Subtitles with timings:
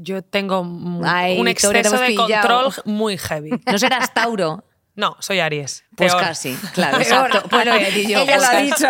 [0.00, 3.50] Yo tengo un, Ay, exceso de control muy heavy.
[3.66, 4.62] No serás Tauro.
[4.94, 5.84] No, soy Aries.
[5.96, 6.24] Pues Peor.
[6.24, 7.30] casi, claro, Peor.
[7.30, 7.58] exacto.
[7.58, 8.20] Decir yo.
[8.20, 8.86] Ella lo ha dicho.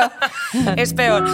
[0.77, 1.25] Es peor.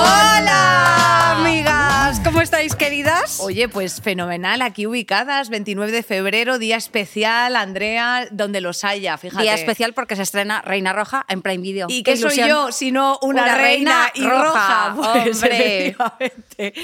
[0.00, 2.20] ¡Hola, amigas!
[2.22, 3.17] ¿Cómo estáis, queridas?
[3.40, 9.42] Oye, pues fenomenal, aquí ubicadas, 29 de febrero, día especial, Andrea, donde los haya, fíjate.
[9.42, 11.86] Día especial porque se estrena Reina Roja en Prime Video.
[11.90, 14.94] ¿Y Qué soy yo, sino una, Una reina, reina y roja?
[14.94, 15.96] roja, Pues, hombre.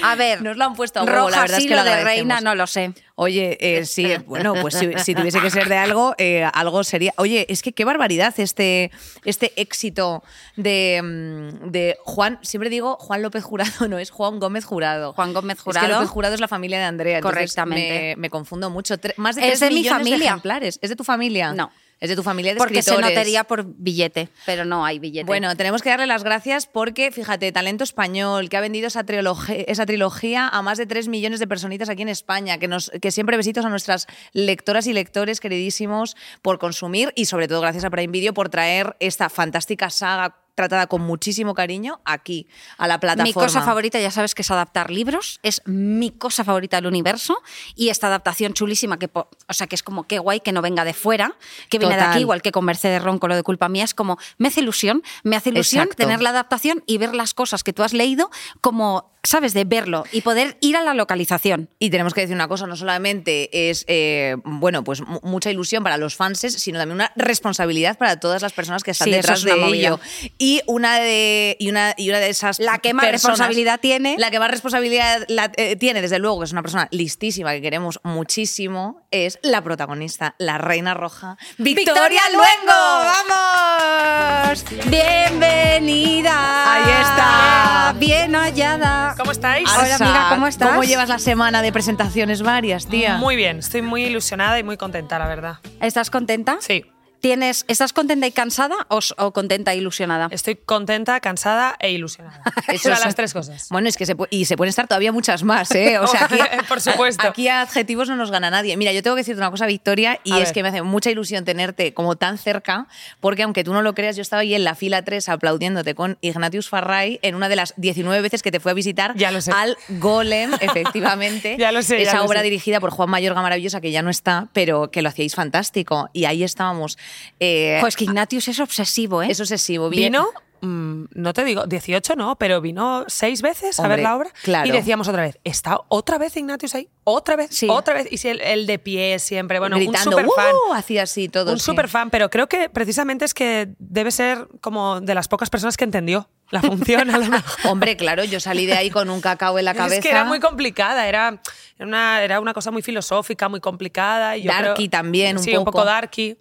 [0.03, 2.03] A ver, nos lo han puesto a Roja la verdad sí, es que lo de
[2.03, 2.93] reina no lo sé.
[3.15, 7.13] Oye, eh, sí, bueno, pues si, si tuviese que ser de algo, eh, algo sería.
[7.17, 8.91] Oye, es que qué barbaridad este,
[9.23, 10.23] este éxito
[10.55, 15.13] de, mm, de Juan, siempre digo Juan López Jurado, no es Juan Gómez Jurado.
[15.13, 15.87] Juan Gómez Es que Jurado.
[15.87, 17.21] López Jurado es la familia de Andrea.
[17.21, 18.15] Correctamente.
[18.15, 18.97] Me, me confundo mucho.
[18.97, 20.17] Tre- más de Es 3 de mi familia.
[20.19, 20.79] de ejemplares.
[20.81, 21.53] ¿Es de tu familia?
[21.53, 21.71] No.
[21.97, 23.09] Es de tu familia de Porque se escritores.
[23.15, 25.25] notaría por billete, pero no hay billete.
[25.25, 29.55] Bueno, tenemos que darle las gracias porque, fíjate, talento español, que ha vendido esa trilogía,
[29.65, 33.11] esa trilogía a más de 3 millones de personitas aquí en España, que, nos, que
[33.11, 37.89] siempre besitos a nuestras lectoras y lectores queridísimos por consumir y sobre todo gracias a
[37.89, 43.25] Prime Video por traer esta fantástica saga tratada con muchísimo cariño aquí, a la plataforma.
[43.25, 47.41] Mi cosa favorita, ya sabes que es adaptar libros, es mi cosa favorita del universo
[47.75, 50.85] y esta adaptación chulísima, que, o sea, que es como qué guay que no venga
[50.85, 51.35] de fuera,
[51.69, 52.13] que viene de Total.
[52.13, 55.03] aquí, igual que con Mercedes Ronco, lo de culpa mía, es como, me hace ilusión,
[55.23, 56.03] me hace ilusión Exacto.
[56.03, 60.03] tener la adaptación y ver las cosas que tú has leído como, sabes, de verlo
[60.11, 61.69] y poder ir a la localización.
[61.79, 65.83] Y tenemos que decir una cosa, no solamente es eh, bueno, pues mu- mucha ilusión
[65.83, 69.39] para los fans, sino también una responsabilidad para todas las personas que están Sí, detrás
[69.39, 69.87] es de movida.
[69.87, 69.99] ello.
[70.37, 74.15] Y una de y una y una de esas La que más personas- responsabilidad tiene.
[74.17, 77.61] La que más responsabilidad la- eh, tiene, desde luego, que es una persona listísima que
[77.61, 83.05] queremos muchísimo, es la protagonista, la reina roja, Victoria, Luengo.
[83.05, 84.63] ¡Vamos!
[84.87, 86.73] Bienvenida.
[86.73, 87.95] Ahí está.
[87.97, 89.14] Bien hallada.
[89.17, 89.69] ¿Cómo estáis?
[89.69, 90.69] Hola, amiga, ¿cómo estás?
[90.69, 93.17] ¿Cómo llevas la semana de presentaciones varias, tía?
[93.17, 95.59] Muy bien, estoy muy ilusionada y muy contenta, la verdad.
[95.79, 96.57] ¿Estás contenta?
[96.59, 96.85] Sí,
[97.25, 100.27] ¿Tienes, ¿Estás contenta y cansada o, o contenta e ilusionada?
[100.29, 102.39] estoy contenta, cansada e ilusionada.
[102.67, 103.67] Eso Son las tres cosas.
[103.71, 105.97] Bueno, es que se y se pueden estar todavía muchas más, ¿eh?
[105.97, 106.35] O sea, aquí,
[106.69, 107.27] Por supuesto.
[107.27, 108.77] Aquí a adjetivos no nos gana nadie.
[108.77, 110.53] Mira, yo tengo que decirte una cosa, Victoria, y A es ver.
[110.53, 112.85] que me hace mucha ilusión tenerte como tan cerca,
[113.21, 116.19] porque aunque tú no lo creas, yo estaba ahí en la fila 3 aplaudiéndote con
[116.21, 119.41] Ignatius Farray en una de las 19 veces que te fue a visitar Ya lo
[119.41, 119.51] sé.
[119.51, 121.55] al Golem, efectivamente.
[121.57, 122.43] Ya lo sé, ya Esa lo obra sé.
[122.43, 126.07] dirigida por Juan Mayorga maravillosa, que ya no está, pero que lo hacíais fantástico.
[126.13, 126.99] Y ahí estábamos.
[127.39, 129.27] Eh, Pues que Ignatius es obsesivo, ¿eh?
[129.29, 129.89] es obsesivo.
[129.89, 130.27] bien- Vino,
[130.61, 134.29] mm, no te digo 18, no, pero vino seis veces a Hombre, ver la obra.
[134.43, 134.67] claro.
[134.67, 136.89] Y decíamos otra vez, ¿está otra vez Ignatius ahí?
[137.03, 137.49] ¿Otra vez?
[137.51, 137.67] Sí.
[137.69, 138.07] ¿Otra vez?
[138.09, 140.55] Y si el, el de pie siempre, bueno, gritando, un super fan.
[140.69, 141.51] "Uh", hacía así todo.
[141.51, 141.65] un sí.
[141.65, 145.77] super fan, pero creo que precisamente es que debe ser como de las pocas personas
[145.77, 147.43] que entendió la función a lo mejor.
[147.71, 149.95] Hombre, claro, yo salí de ahí con un cacao en la cabeza.
[149.99, 151.41] Es que era muy complicada, era
[151.77, 154.37] era una, era una cosa muy filosófica, muy complicada.
[154.37, 155.71] Y yo Darky creo- también, un sí, un poco.
[155.73, 156.37] poco darky.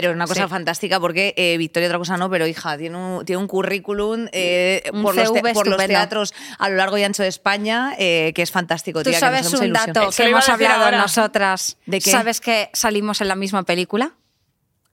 [0.00, 0.48] Pero una cosa Sí.
[0.48, 4.82] fantástica porque eh, Victoria otra cosa no, pero hija, tiene un, tiene un currículum eh,
[4.92, 8.32] Un por, los te- por los teatros a lo largo y ancho de España eh,
[8.34, 9.00] que es fantástico.
[9.02, 9.92] Tú tía, que nos sabes hace mucha un ilusión.
[9.94, 10.98] dato Es que que hemos hablado ahora.
[10.98, 11.76] nosotras.
[11.86, 12.10] ¿De qué?
[12.10, 14.12] ¿Sabes que salimos en la misma película?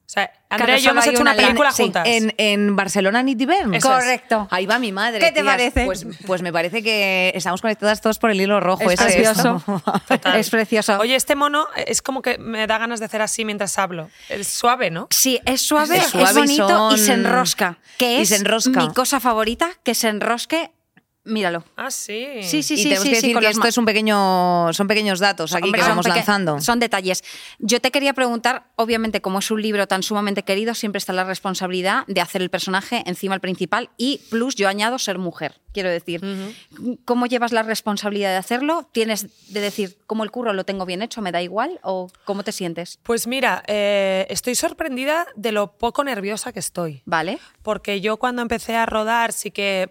[0.06, 2.03] O sea, Andrea y yo hemos hecho una una película sí, juntas.
[2.06, 3.74] En, en Barcelona Nitty Bern.
[3.74, 4.03] Eso es.
[4.03, 4.47] Correcto.
[4.52, 5.19] Ahí va mi madre.
[5.19, 5.46] ¿Qué te tías.
[5.46, 5.86] parece?
[5.86, 8.84] Pues, pues me parece que estamos conectadas todos por el hilo rojo.
[8.84, 9.06] Es ese.
[9.06, 9.63] precioso.
[10.36, 11.00] Es precioso.
[11.00, 14.09] Oye, este mono es como que me da ganas de hacer así mientras hablo.
[14.30, 15.08] Es suave, ¿no?
[15.09, 17.78] Sí, es suave, Es suave y bonito y son- se enrosca.
[17.97, 18.80] Que y es se enrosca.
[18.81, 20.69] mi cosa favorita, que se enrosque.
[21.25, 21.63] Míralo.
[21.78, 22.39] Ah, sí.
[22.41, 22.84] Sí, sí, y sí.
[22.84, 25.66] tenemos sí, que sí, decir con que esto es un pequeño, son pequeños datos aquí
[25.66, 26.59] Hombre, que vamos lanzando.
[26.59, 27.23] Son detalles.
[27.59, 31.23] Yo te quería preguntar, obviamente, como es un libro tan sumamente querido, siempre está la
[31.23, 35.62] responsabilidad de hacer el personaje encima el principal y plus yo añado ser mujer.
[35.72, 36.22] Quiero decir,
[37.03, 38.88] ¿cómo llevas la responsabilidad de hacerlo?
[38.91, 41.79] ¿Tienes de decir, como el curro lo tengo bien hecho, me da igual?
[41.81, 43.00] ¿O cómo te sientes?
[43.01, 47.01] Pues mira, eh, estoy sorprendida de lo poco nerviosa que estoy.
[47.06, 47.39] ¿Vale?
[47.63, 49.89] Porque yo cuando empecé a rodar sí que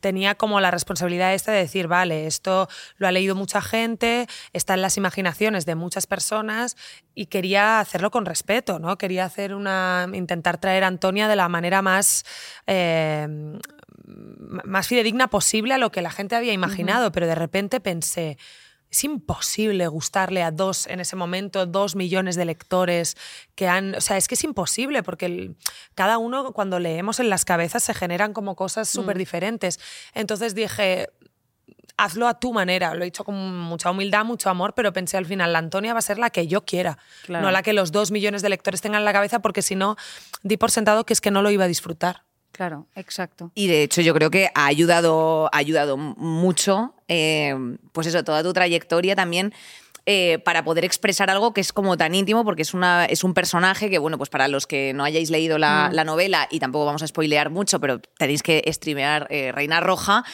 [0.00, 4.74] tenía como la responsabilidad esta de decir, vale, esto lo ha leído mucha gente, está
[4.74, 6.76] en las imaginaciones de muchas personas
[7.14, 8.98] y quería hacerlo con respeto, ¿no?
[8.98, 12.24] Quería hacer una, intentar traer a Antonia de la manera más
[12.66, 13.58] eh,
[14.08, 18.38] más fidedigna posible a lo que la gente había imaginado, pero de repente pensé,
[18.90, 23.16] es imposible gustarle a dos, en ese momento, dos millones de lectores
[23.54, 23.94] que han...
[23.94, 25.56] O sea, es que es imposible porque el-
[25.94, 29.78] cada uno cuando leemos en las cabezas se generan como cosas súper diferentes.
[30.14, 31.08] Entonces dije,
[31.96, 32.94] hazlo a tu manera.
[32.94, 35.98] Lo he dicho con mucha humildad, mucho amor, pero pensé al final, la Antonia va
[35.98, 36.96] a ser la que yo quiera,
[37.26, 37.44] Claro.
[37.44, 39.96] no la que los dos millones de lectores tengan en la cabeza, porque si no,
[40.42, 42.22] di por sentado que es que no lo iba a disfrutar.
[42.52, 43.50] Claro, exacto.
[43.54, 47.54] Y de hecho yo creo que ha ayudado, ha ayudado mucho, eh,
[47.92, 49.52] pues eso, toda tu trayectoria también
[50.10, 53.34] eh, para poder expresar algo que es como tan íntimo, porque es, una, es un
[53.34, 56.06] personaje que, bueno, pues para los que no hayáis leído la, mm.
[56.06, 60.24] novela, y tampoco vamos a spoilear mucho, pero tenéis que streamear eh, Reina Roja,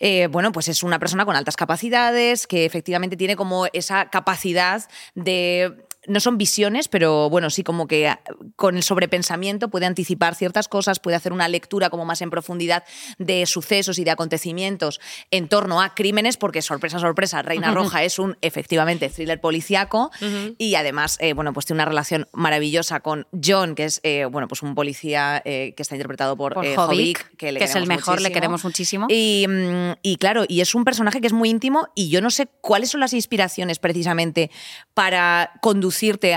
[0.00, 4.82] eh, bueno, pues es una persona con altas capacidades, que efectivamente tiene como esa capacidad
[5.14, 5.76] de
[6.06, 8.20] no son visiones, pero bueno, sí como que ah,
[8.56, 12.84] con el sobrepensamiento puede anticipar ciertas cosas, puede hacer una lectura como más en profundidad
[13.18, 15.00] de sucesos y de acontecimientos
[15.30, 20.10] en torno a crímenes, porque sorpresa, sorpresa, Reina Roja es un efectivamente thriller policiaco
[20.58, 24.48] y además, eh, bueno, pues tiene una relación maravillosa con John, que es, eh, bueno,
[24.48, 28.64] pues un policía eh, que está interpretado por, por que, es el mejor, le queremos
[28.64, 29.06] muchísimo.
[29.10, 32.30] Y, mm, y claro, y es un personaje que es muy íntimo y yo no
[32.30, 34.50] sé cuáles son las inspiraciones precisamente
[34.94, 35.89] para conducir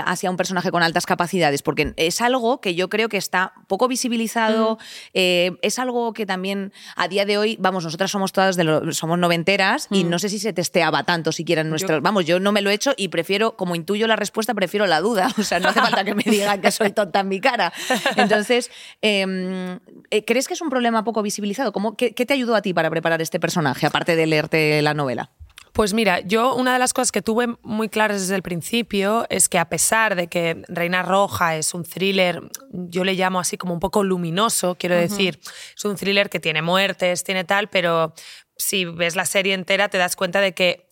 [0.04, 3.88] hacia un personaje con altas capacidades, porque es algo que yo creo que está poco
[3.88, 4.78] visibilizado,
[5.12, 9.18] eh, es algo que también a día de hoy, vamos, nosotras somos todas de somos
[9.18, 12.62] noventeras y no sé si se testeaba tanto siquiera en nuestros, vamos, yo no me
[12.62, 15.68] lo he hecho y prefiero, como intuyo la respuesta, prefiero la duda, o sea, no
[15.68, 17.72] hace falta que me digan que soy tonta en mi cara.
[18.16, 18.70] Entonces,
[19.02, 19.78] em,
[20.10, 21.72] eh, ¿crees que es un problema poco visibilizado?
[21.72, 25.30] ¿Cómo, qué te ayudó a ti para preparar este personaje, aparte de leerte la novela?
[25.74, 29.48] Pues mira, yo una de las cosas que tuve muy claras desde el principio es
[29.48, 32.40] que a pesar de que Reina Roja es un thriller,
[32.70, 35.40] yo le llamo así como un poco luminoso, quiero decir,
[35.76, 38.14] es un thriller que tiene muertes, tiene tal, pero
[38.56, 40.86] si ves la serie entera te das cuenta de que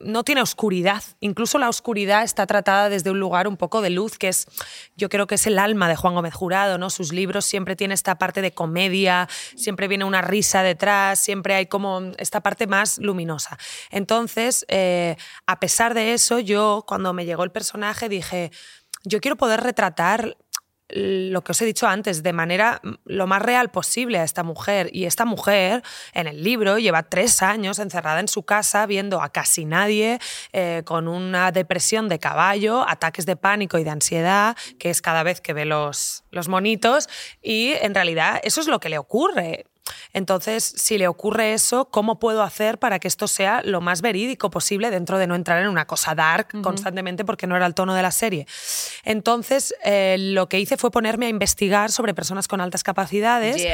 [0.00, 1.02] no tiene oscuridad.
[1.20, 4.46] Incluso la oscuridad está tratada desde un lugar un poco de luz, que es,
[4.96, 6.90] yo creo que es el alma de Juan Gómez Jurado, ¿no?
[6.90, 11.66] Sus libros siempre tienen esta parte de comedia, siempre viene una risa detrás, siempre hay
[11.66, 13.58] como esta parte más luminosa.
[13.90, 18.50] Entonces, eh, a pesar de eso, yo cuando me llegó el personaje dije,
[19.04, 20.36] yo quiero poder retratar
[20.88, 24.88] lo que os he dicho antes, de manera lo más real posible a esta mujer.
[24.92, 29.30] Y esta mujer, en el libro, lleva tres años encerrada en su casa viendo a
[29.30, 30.18] casi nadie
[30.52, 35.22] eh, con una depresión de caballo, ataques de pánico y de ansiedad, que es cada
[35.22, 37.08] vez que ve los, los monitos.
[37.42, 39.66] Y en realidad eso es lo que le ocurre.
[40.12, 44.50] Entonces, si le ocurre eso, ¿cómo puedo hacer para que esto sea lo más verídico
[44.50, 47.94] posible dentro de no entrar en una cosa dark constantemente porque no era el tono
[47.94, 48.46] de la serie?
[49.04, 53.66] Entonces, eh, lo que hice fue ponerme a investigar sobre personas con altas capacidades.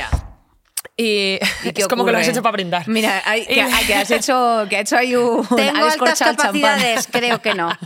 [0.96, 1.38] Y,
[1.74, 2.86] es como que lo has hecho para brindar.
[2.88, 5.46] Mira, que, has hecho, que ha hecho ahí un.
[5.46, 7.70] Tengo altas capacidades, creo que no.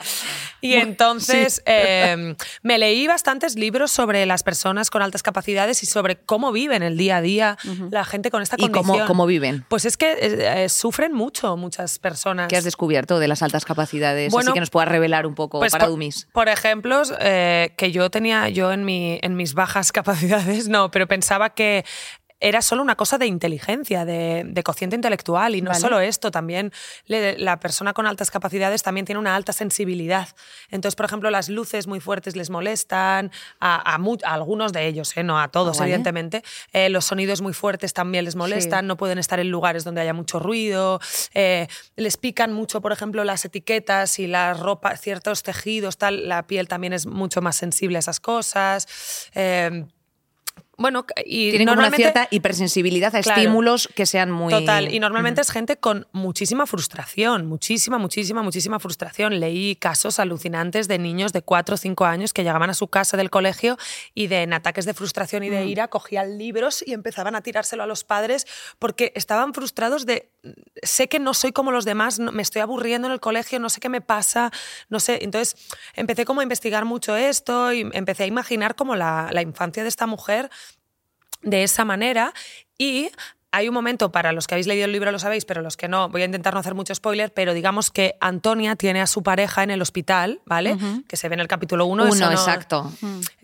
[0.60, 6.16] y entonces em, me leí bastantes libros sobre las personas con altas capacidades y sobre
[6.16, 7.58] cómo viven el día a día
[7.90, 8.84] la gente con esta condición.
[8.84, 9.64] ¿Y cómo, cómo viven?
[9.68, 12.48] Pues es que eh, eh, sufren mucho muchas personas.
[12.48, 14.32] ¿Qué has descubierto de las altas capacidades?
[14.32, 16.28] Bueno, Así que nos puedas revelar un poco pues para por, Dumis.
[16.32, 21.06] Por ejemplo, eh, que yo tenía, yo en, mi, en mis bajas capacidades, no, pero
[21.06, 21.84] pensaba que
[22.40, 25.54] era solo una cosa de inteligencia, de, de cociente intelectual.
[25.54, 26.72] Y no solo esto, también
[27.06, 30.28] la persona con altas capacidades también tiene una alta sensibilidad.
[30.70, 35.22] Entonces, por ejemplo, las luces muy fuertes les molestan, a, algunos de ellos, ¿eh?
[35.22, 36.42] no a todos, ah, evidentemente.
[36.72, 40.14] Eh, los sonidos muy fuertes también les molestan, no pueden estar en lugares donde haya
[40.14, 41.00] mucho ruido.
[41.34, 46.28] Eh, les pican mucho, por ejemplo, las etiquetas y la ropa, ciertos tejidos, tal.
[46.28, 48.88] La piel también es mucho más sensible a esas cosas
[50.80, 54.50] bueno, y Tienen una cierta hipersensibilidad a estímulos que sean muy...
[54.50, 59.40] Total, y normalmente es gente con muchísima frustración, muchísima, muchísima, muchísima frustración.
[59.40, 63.18] Leí casos alucinantes de niños de 4 o 5 años que llegaban a su casa
[63.18, 63.76] del colegio
[64.14, 65.68] y de en ataques de frustración y de mm.
[65.68, 68.46] ira cogían libros y empezaban a tirárselo a los padres
[68.78, 70.30] porque estaban frustrados de
[70.82, 73.80] sé que no soy como los demás, me estoy aburriendo en el colegio, no sé
[73.80, 74.50] qué me pasa,
[74.88, 75.18] no sé.
[75.22, 75.56] Entonces
[75.94, 79.90] empecé como a investigar mucho esto y empecé a imaginar como la, la infancia de
[79.90, 80.50] esta mujer
[81.42, 82.32] de esa manera
[82.78, 83.10] y
[83.52, 85.88] hay un momento, para los que habéis leído el libro lo sabéis, pero los que
[85.88, 89.22] no, voy a intentar no hacer mucho spoiler, pero digamos que Antonia tiene a su
[89.22, 90.76] pareja en el hospital, ¿vale?
[91.08, 92.04] Que se ve en el capítulo 1.
[92.04, 92.92] Uno, exacto.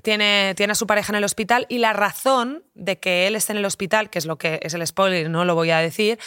[0.02, 3.52] Tiene, tiene a su pareja en el hospital y la razón de que él esté
[3.52, 6.20] en el hospital, que es lo que es el spoiler, no lo voy a decir,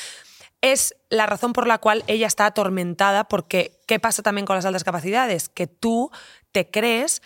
[0.61, 4.65] es la razón por la cual ella está atormentada porque ¿qué pasa también con las
[4.65, 5.47] altas capacidades?
[5.47, 6.11] Que tú
[6.51, 7.21] te crees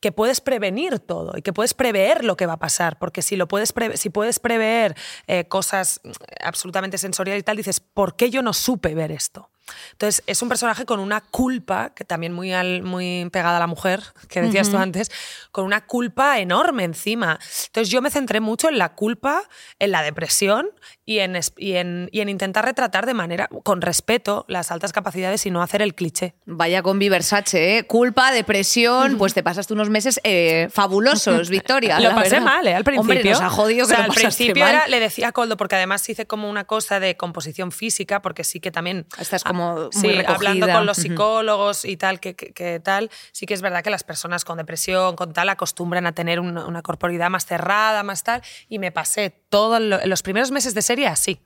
[0.00, 3.36] que puedes prevenir todo y que puedes prever lo que va a pasar, porque si,
[3.36, 6.00] lo puedes, si puedes prever eh, cosas
[6.42, 9.50] absolutamente sensoriales y tal, dices, ¿por qué yo no supe ver esto?
[9.92, 13.66] Entonces, es un personaje con una culpa, que también muy, al, muy pegada a la
[13.66, 15.10] mujer, que decías tú antes,
[15.52, 17.38] con una culpa enorme encima.
[17.66, 19.42] Entonces, yo me centré mucho en la culpa,
[19.78, 20.68] en la depresión
[21.04, 25.44] y en, y en, y en intentar retratar de manera, con respeto, las altas capacidades
[25.46, 26.34] y no hacer el cliché.
[26.46, 27.84] Vaya con Versace, ¿eh?
[27.84, 31.98] Culpa, depresión, pues te pasaste unos meses eh, fabulosos, Victoria.
[32.00, 32.44] Lo pasé verdad.
[32.44, 32.74] mal, ¿eh?
[32.74, 33.16] Al principio.
[33.16, 34.74] Hombre, nos ha jodido O que sea, lo al principio mal.
[34.74, 38.44] era- le decía a Coldo, porque además hice como una cosa de composición física, porque
[38.44, 39.06] sí que también.
[39.18, 39.59] Estás como
[40.08, 43.82] Muy hablando con los psicólogos y tal, que, que- que tal, sí que es verdad
[43.82, 48.02] que las personas con depresión, con tal, acostumbran a tener una, una corporalidad más cerrada,
[48.02, 51.40] más tal, y me pasé todos los primeros meses de serie así.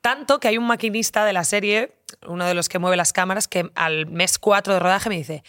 [0.00, 1.94] Tanto que hay un maquinista de la serie,
[2.26, 5.42] uno de los que mueve las cámaras, que al mes 4 de rodaje me dice,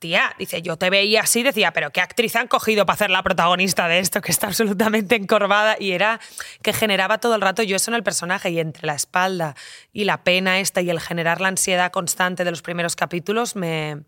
[0.00, 3.22] tía, dice, yo te veía así, decía, pero ¿qué actriz han cogido para hacer la
[3.22, 5.76] protagonista de esto, que está absolutamente encorvada?
[5.78, 6.18] Y era
[6.62, 9.54] que generaba todo el rato yo eso en el personaje, y entre la espalda
[9.92, 13.98] y la pena esta y el generar la ansiedad constante de los primeros capítulos, me...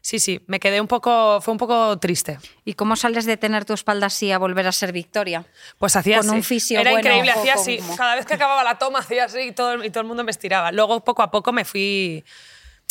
[0.00, 2.38] Sí, sí, me quedé un poco, fue un poco triste.
[2.64, 5.44] ¿Y cómo sales de tener tu espalda así a volver a ser Victoria?
[5.76, 6.36] Pues hacía Con así.
[6.36, 7.80] un fisio Era bueno, increíble, hacía como- así.
[7.96, 10.30] Cada vez que acababa la toma hacía así y todo, y todo el mundo me
[10.30, 10.70] estiraba.
[10.70, 12.24] Luego, poco a poco, me fui...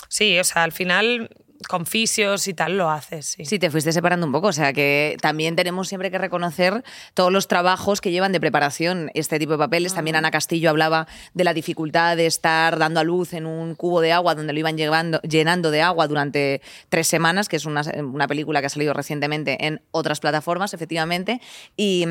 [0.09, 1.29] Sí, o sea, al final,
[1.67, 3.45] con fisios y tal, lo haces, sí.
[3.45, 6.83] Sí, te fuiste separando un poco, o sea que también tenemos siempre que reconocer
[7.13, 9.93] todos los trabajos que llevan de preparación este tipo de papeles.
[9.93, 14.01] También Ana Castillo hablaba de la dificultad de estar dando a luz en un cubo
[14.01, 17.81] de agua donde lo iban llevando, llenando de agua durante tres semanas, que es una,
[18.03, 21.41] una película que ha salido recientemente en otras plataformas, efectivamente,
[21.75, 22.05] y,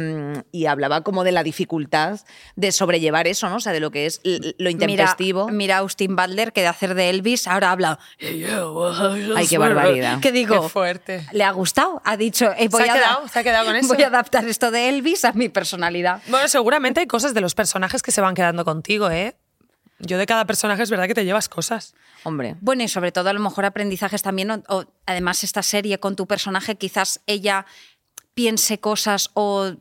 [0.52, 2.20] y hablaba como de la dificultad
[2.56, 3.56] de sobrellevar eso, ¿no?
[3.56, 5.46] O sea, de lo que es lo intempestivo.
[5.46, 7.98] Mira, mira a Austin Butler, que de hacer de Elvis, ahora habla.
[9.36, 10.20] Ay, qué barbaridad.
[10.20, 10.62] ¿Qué digo?
[10.62, 11.26] Qué fuerte.
[11.32, 12.00] ¿Le ha gustado?
[12.04, 13.28] Ha dicho, eh, voy, ha a quedado?
[13.28, 13.88] ¿Se ha quedado con eso?
[13.94, 16.22] voy a adaptar esto de Elvis a mi personalidad.
[16.28, 19.36] Bueno, seguramente hay cosas de los personajes que se van quedando contigo, ¿eh?
[19.98, 21.94] Yo de cada personaje es verdad que te llevas cosas.
[22.24, 22.56] Hombre.
[22.60, 26.16] Bueno, y sobre todo a lo mejor aprendizajes también, o, o además esta serie con
[26.16, 27.64] tu personaje, quizás ella
[28.34, 29.72] piense cosas o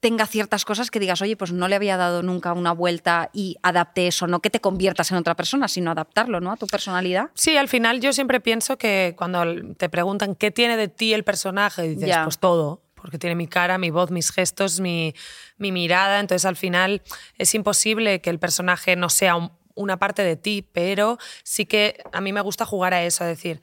[0.00, 3.56] tenga ciertas cosas que digas, oye, pues no le había dado nunca una vuelta y
[3.62, 6.52] adapte eso, no que te conviertas en otra persona, sino adaptarlo, ¿no?
[6.52, 7.30] A tu personalidad.
[7.34, 9.44] Sí, al final yo siempre pienso que cuando
[9.76, 12.22] te preguntan qué tiene de ti el personaje, dices, Ya.
[12.22, 15.14] pues todo, porque tiene mi cara, mi voz, mis gestos, mi,
[15.56, 17.02] mi mirada, entonces al final
[17.36, 22.02] es imposible que el personaje no sea un- una parte de ti, pero sí que
[22.12, 23.62] a mí me gusta jugar a eso, a decir,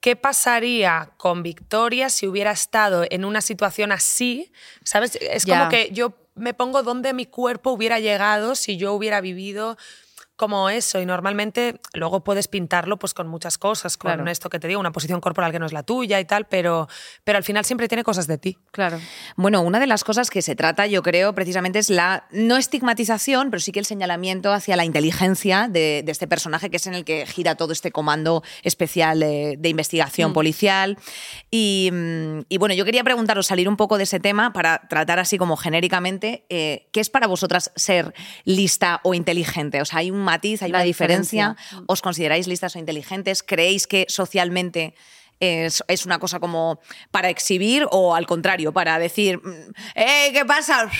[0.00, 4.52] ¿qué pasaría con Victoria si hubiera estado en una situación así?
[4.84, 5.16] ¿Sabes?
[5.20, 9.76] Es como que yo me pongo donde mi cuerpo hubiera llegado si yo hubiera vivido
[10.38, 14.30] como eso y normalmente luego puedes pintarlo pues con muchas cosas, con Claro.
[14.30, 16.88] esto que te digo, una posición corporal que no es la tuya y tal, pero,
[17.24, 18.56] pero al final siempre tiene cosas de ti.
[18.70, 19.00] Claro.
[19.36, 23.50] Bueno, una de las cosas que se trata, yo creo, precisamente es la no estigmatización,
[23.50, 26.94] pero sí que el señalamiento hacia la inteligencia de, de este personaje, que es en
[26.94, 30.96] el que gira todo este comando especial de investigación policial.
[31.50, 35.18] Y, mm, y bueno, yo quería preguntaros, salir un poco de ese tema para tratar
[35.18, 38.14] así como genéricamente, eh, ¿qué es para vosotras ser
[38.44, 39.80] lista o inteligente?
[39.80, 41.56] O sea, hay un matiz, hay La una diferencia.
[41.58, 41.84] diferencia.
[41.86, 43.42] ¿Os consideráis listas o inteligentes?
[43.42, 44.94] ¿Creéis que socialmente
[45.40, 46.80] es, es una cosa como
[47.10, 50.90] para exhibir o al contrario, para decir, mm, ¡eh, qué pasa!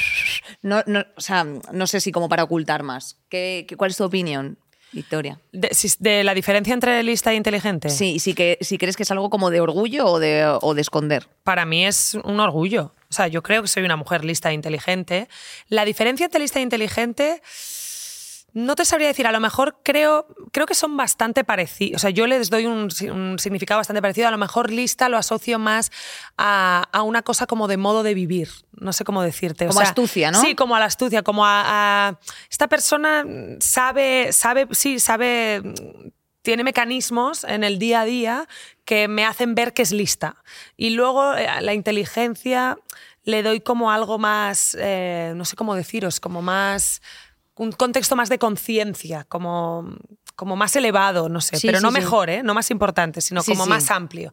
[0.63, 3.17] No, no, o sea, no sé si como para ocultar más.
[3.29, 4.59] ¿Qué, qué- cuál es tu opinión,
[4.93, 5.41] Victoria?
[5.53, 7.89] De la diferencia entre lista e inteligente.
[7.91, 10.73] Sí, y si, que, si crees que es algo como de orgullo o de, o
[10.75, 11.27] de esconder.
[11.43, 12.95] Para mí es un orgullo.
[13.11, 15.29] O sea, yo creo que soy una mujer lista e inteligente.
[15.69, 17.43] La diferencia entre lista e inteligente,
[18.55, 19.27] no te sabría decir.
[19.27, 21.97] A lo mejor creo, creo que son bastante parecidos.
[21.97, 24.29] O sea, yo les doy un, si- un significado bastante parecido.
[24.29, 25.91] A lo mejor lista lo asocio más
[26.37, 28.49] a, a una cosa como de modo de vivir.
[28.73, 29.65] No sé cómo decirte.
[29.67, 30.41] O Como sea, astucia, ¿no?
[30.41, 32.19] Sí, como a la astucia, como a, a-
[32.51, 33.25] esta persona
[33.61, 35.63] sabe, sabe, sí, sabe
[36.43, 38.49] tiene mecanismos en el día a día
[38.87, 40.37] que me hacen ver que es lista.
[40.79, 42.79] Y luego eh, la inteligencia
[43.25, 47.03] le doy como algo más, eh, no sé cómo deciros, como más,
[47.59, 49.89] un contexto más de conciencia, como,
[50.37, 52.43] como más elevado, no sé, Sí, pero no sí, mejor, ¿eh?
[52.43, 54.33] no más importante, sino como más amplio.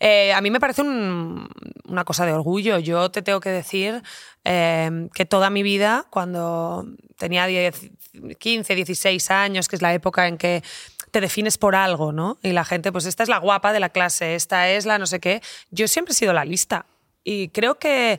[0.00, 1.48] Eh, a mí me parece un-
[1.86, 2.78] una cosa de orgullo.
[2.78, 4.02] Yo te tengo que decir
[4.44, 6.84] eh, que toda mi vida, cuando
[7.18, 7.90] tenía 10,
[8.38, 10.62] 15, 16 años, que es la época en que
[11.10, 12.38] te defines por algo, ¿no?
[12.42, 15.06] Y la gente, pues esta es la guapa de la clase, esta es la no
[15.06, 15.42] sé qué.
[15.70, 16.86] Yo siempre he sido la lista.
[17.22, 18.18] Y creo que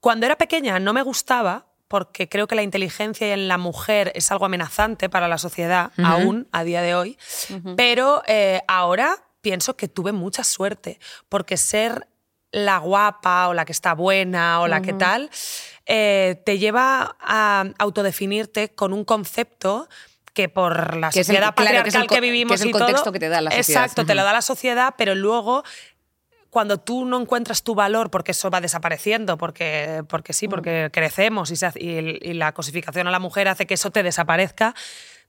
[0.00, 4.32] cuando era pequeña no me gustaba, porque creo que la inteligencia en la mujer es
[4.32, 7.18] algo amenazante para la sociedad, aún a día de hoy.
[7.76, 12.08] Pero eh, ahora pienso que tuve mucha suerte, porque ser
[12.50, 15.28] la guapa o la que está buena o la que tal,
[15.84, 19.86] eh, te lleva a autodefinirte con un concepto
[20.32, 22.54] que por la Que es el- sociedad claro, que es el patriarcal que vivimos que
[22.54, 23.82] es el y contexto todo, que te da la sociedad.
[23.84, 25.62] Exacto, te lo da la sociedad, pero luego
[26.54, 31.50] cuando tú no encuentras tu valor, porque eso va desapareciendo, porque, porque sí, porque crecemos
[31.50, 34.74] y, se hace- y y la cosificación a la mujer hace que eso te desaparezca.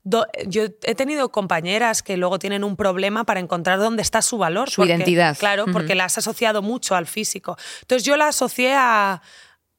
[0.06, 4.38] do- yo he tenido compañeras que luego tienen un problema para encontrar dónde está su
[4.38, 4.70] valor.
[4.70, 5.38] Su porque- identidad.
[5.40, 7.56] Claro, porque la has asociado mucho al físico.
[7.84, 9.22] Entonces yo la asocié a...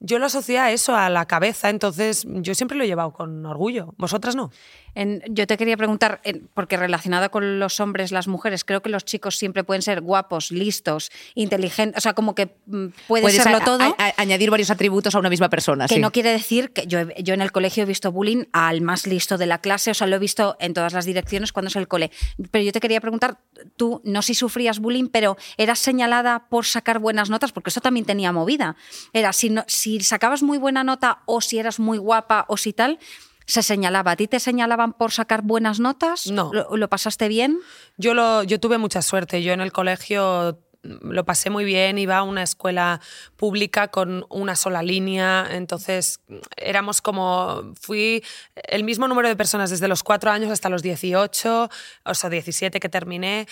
[0.01, 3.45] Yo lo asocié a eso, a la cabeza, entonces yo siempre lo he llevado con
[3.47, 3.95] orgullo.
[3.97, 4.51] ¿Vosotras no?
[4.95, 8.89] En- yo te quería preguntar, en- porque relacionado con los hombres, las mujeres, creo que
[8.91, 13.43] los chicos siempre pueden ser guapos, listos, inteligentes, o sea, como que mm, puede Puedes
[13.43, 13.83] serlo a- todo.
[13.83, 15.87] a- a- añadir varios atributos a una misma persona.
[15.89, 16.01] Que sí.
[16.01, 19.39] no quiere decir que yo, yo en el colegio he visto bullying al más listo
[19.39, 21.89] de la clase, o sea, lo he visto en todas las direcciones cuando es el
[21.89, 22.11] cole.
[22.51, 23.39] Pero yo te quería preguntar,
[23.77, 28.07] tú no si sufrías bullying, pero eras señalada por sacar buenas notas, porque eso también
[28.07, 28.77] tenía movida.
[29.13, 32.73] Era si, no- si sacabas muy buena nota o si eras muy guapa o si
[32.73, 32.99] tal,
[33.47, 34.13] se señalaba.
[34.13, 36.27] ¿A ti te señalaban por sacar buenas notas?
[36.27, 36.51] No.
[36.53, 37.61] ¿Lo, lo pasaste bien?
[37.97, 39.43] Yo, lo, yo tuve mucha suerte.
[39.43, 43.01] Yo en el colegio lo pasé muy bien, iba a una escuela
[43.37, 46.21] pública con una sola línea, entonces
[46.57, 48.23] éramos como, fui
[48.55, 51.71] el mismo número de personas desde los cuatro años hasta los 18,
[52.05, 53.47] o sea, 17 que terminé.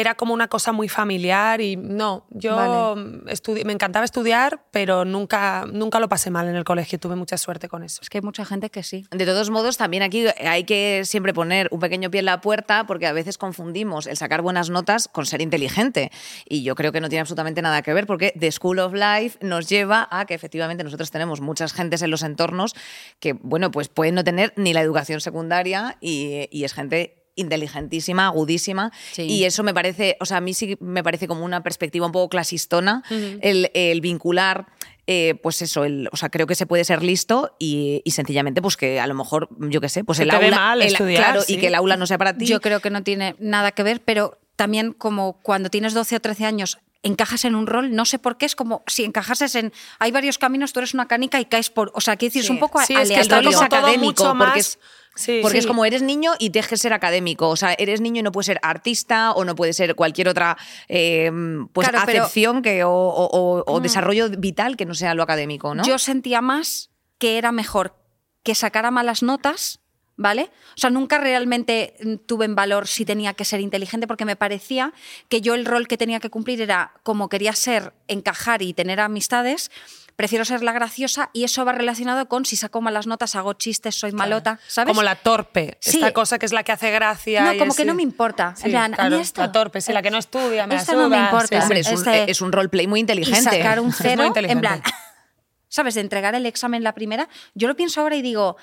[0.00, 3.02] Era como una cosa muy familiar y no, yo Vale.
[3.32, 7.36] estudi- me encantaba estudiar, pero nunca, nunca lo pasé mal en el colegio, tuve mucha
[7.36, 7.98] suerte con eso.
[8.00, 9.06] Es que hay mucha gente que sí.
[9.10, 12.86] De todos modos, también aquí hay que siempre poner un pequeño pie en la puerta
[12.86, 16.12] porque a veces confundimos el sacar buenas notas con ser inteligente.
[16.48, 19.38] Y yo creo que no tiene absolutamente nada que ver porque The School of Life
[19.42, 22.76] nos lleva a que efectivamente nosotros tenemos muchas gentes en los entornos
[23.18, 28.26] que, bueno, pues pueden no tener ni la educación secundaria y, y es gente inteligentísima,
[28.26, 29.22] agudísima Sí.
[29.22, 32.12] y eso me parece, o sea, a mí sí me parece como una perspectiva un
[32.12, 33.02] poco clasistona
[33.40, 34.66] el, el vincular
[35.10, 38.60] eh, pues eso, el, o sea, creo que se puede ser listo y, y sencillamente,
[38.60, 40.50] pues que a lo mejor, yo qué sé, pues Se el aula.
[40.56, 41.54] mal el- estudiar, claro, sí.
[41.54, 42.44] y que el aula no sea para ti.
[42.44, 46.20] Yo creo que no tiene nada que ver, pero también como cuando tienes 12 o
[46.20, 49.72] 13 años encajas en un rol, no sé por qué, es como si encajases en...
[49.98, 51.90] Hay varios caminos, tú eres una canica y caes por...
[51.94, 54.44] O sea, quiero decir, es un poco Sí, es que está todo académico, mucho porque
[54.44, 54.56] más...
[54.56, 54.78] es-
[55.14, 55.40] Sí.
[55.42, 57.48] Porque es como eres niño y que ser académico.
[57.48, 60.56] O sea, eres niño y no puedes ser artista o no puedes ser cualquier otra
[60.86, 61.28] eh,
[61.72, 65.24] pues, Claro, pero- acepción que, o, o- o- o desarrollo vital que no sea lo
[65.24, 65.82] académico, ¿no?
[65.82, 67.96] Yo sentía más que era mejor
[68.44, 69.80] que sacara malas notas,
[70.18, 70.50] ¿vale?
[70.76, 74.36] O sea, nunca realmente mm, tuve en valor si tenía que ser inteligente porque me
[74.36, 74.92] parecía
[75.30, 79.00] que yo el rol que tenía que cumplir era como quería ser, encajar y tener
[79.00, 79.70] amistades.
[80.16, 83.94] Prefiero ser la graciosa y eso va relacionado con si saco malas notas, hago chistes,
[83.94, 84.90] soy malota, ¿sabes?
[84.90, 85.98] Como la torpe, Sí.
[85.98, 87.44] esta cosa que es la que hace gracia.
[87.44, 88.54] No, y como es- que no me importa.
[88.56, 91.02] Sí, En plan, claro, esto- La torpe, sí, la que no estudia, me Esto la
[91.02, 91.46] no me importa.
[91.46, 91.62] sí, sí.
[91.62, 93.42] Hombre, es un, Este- es un roleplay muy y inteligente.
[93.44, 94.82] sacar un Es muy cero, en plan,
[95.68, 95.94] ¿sabes?
[95.94, 97.28] De entregar el examen la primera.
[97.54, 98.56] Yo lo pienso ahora y digo,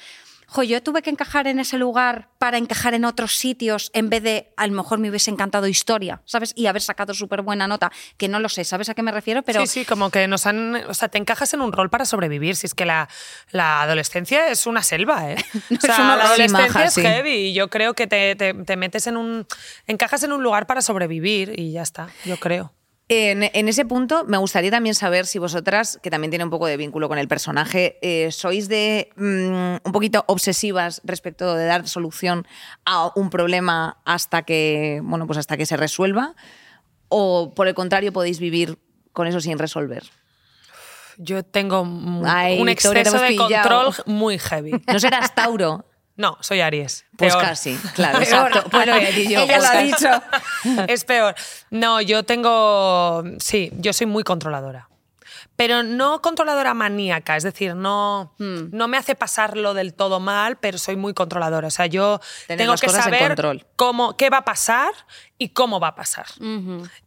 [0.47, 4.21] jo, yo tuve que encajar en ese lugar para encajar en otros sitios en vez
[4.23, 6.53] de, a lo mejor me hubiese encantado historia, ¿sabes?
[6.55, 9.41] Y haber sacado súper buena nota, que no lo sé, ¿sabes a qué me refiero?
[9.43, 10.75] Pero sí, sí, como que nos han.
[10.87, 12.55] O sea, te encajas en un rol para sobrevivir.
[12.55, 13.09] Si es que la,
[13.51, 15.35] la adolescencia es una selva, ¿eh?
[15.77, 17.01] O sea, una- la adolescencia maja, es sí.
[17.01, 19.47] heavy y yo creo que te, te- te metes en un.
[19.87, 22.71] Encajas en un lugar para sobrevivir y ya está, yo creo.
[23.07, 26.65] En, en ese punto me gustaría también saber si vosotras, que también tiene un poco
[26.65, 31.87] de vínculo con el personaje, eh, sois de mm, un poquito obsesivas respecto de dar
[31.87, 32.47] solución
[32.83, 36.35] a un problema hasta que, bueno, pues hasta que se resuelva,
[37.07, 38.79] o por el contrario podéis vivir
[39.13, 40.03] con eso sin resolver.
[41.17, 41.87] Yo tengo
[42.25, 43.91] Ay, un exceso de pillado.
[43.93, 44.71] control muy heavy.
[44.87, 45.85] ¿No serás Tauro?
[46.17, 47.05] No, soy Aries.
[47.17, 47.45] Pues Peor.
[47.45, 48.47] casi, claro, Peor.
[48.47, 48.69] exacto.
[48.69, 49.85] Pues a decir yo, Ella pues lo ha casi.
[49.85, 50.85] dicho.
[50.87, 51.35] es peor.
[51.71, 53.23] No, yo tengo.
[53.39, 54.89] Sí, yo soy muy controladora.
[55.57, 58.69] Pero no controladora maníaca, es decir, no, Hmm.
[58.71, 61.67] no me hace pasarlo del todo mal, pero soy muy controladora.
[61.67, 63.35] O sea, yo Tener tengo que saber
[63.77, 64.91] cómo, qué va a pasar
[65.37, 66.27] y cómo va a pasar.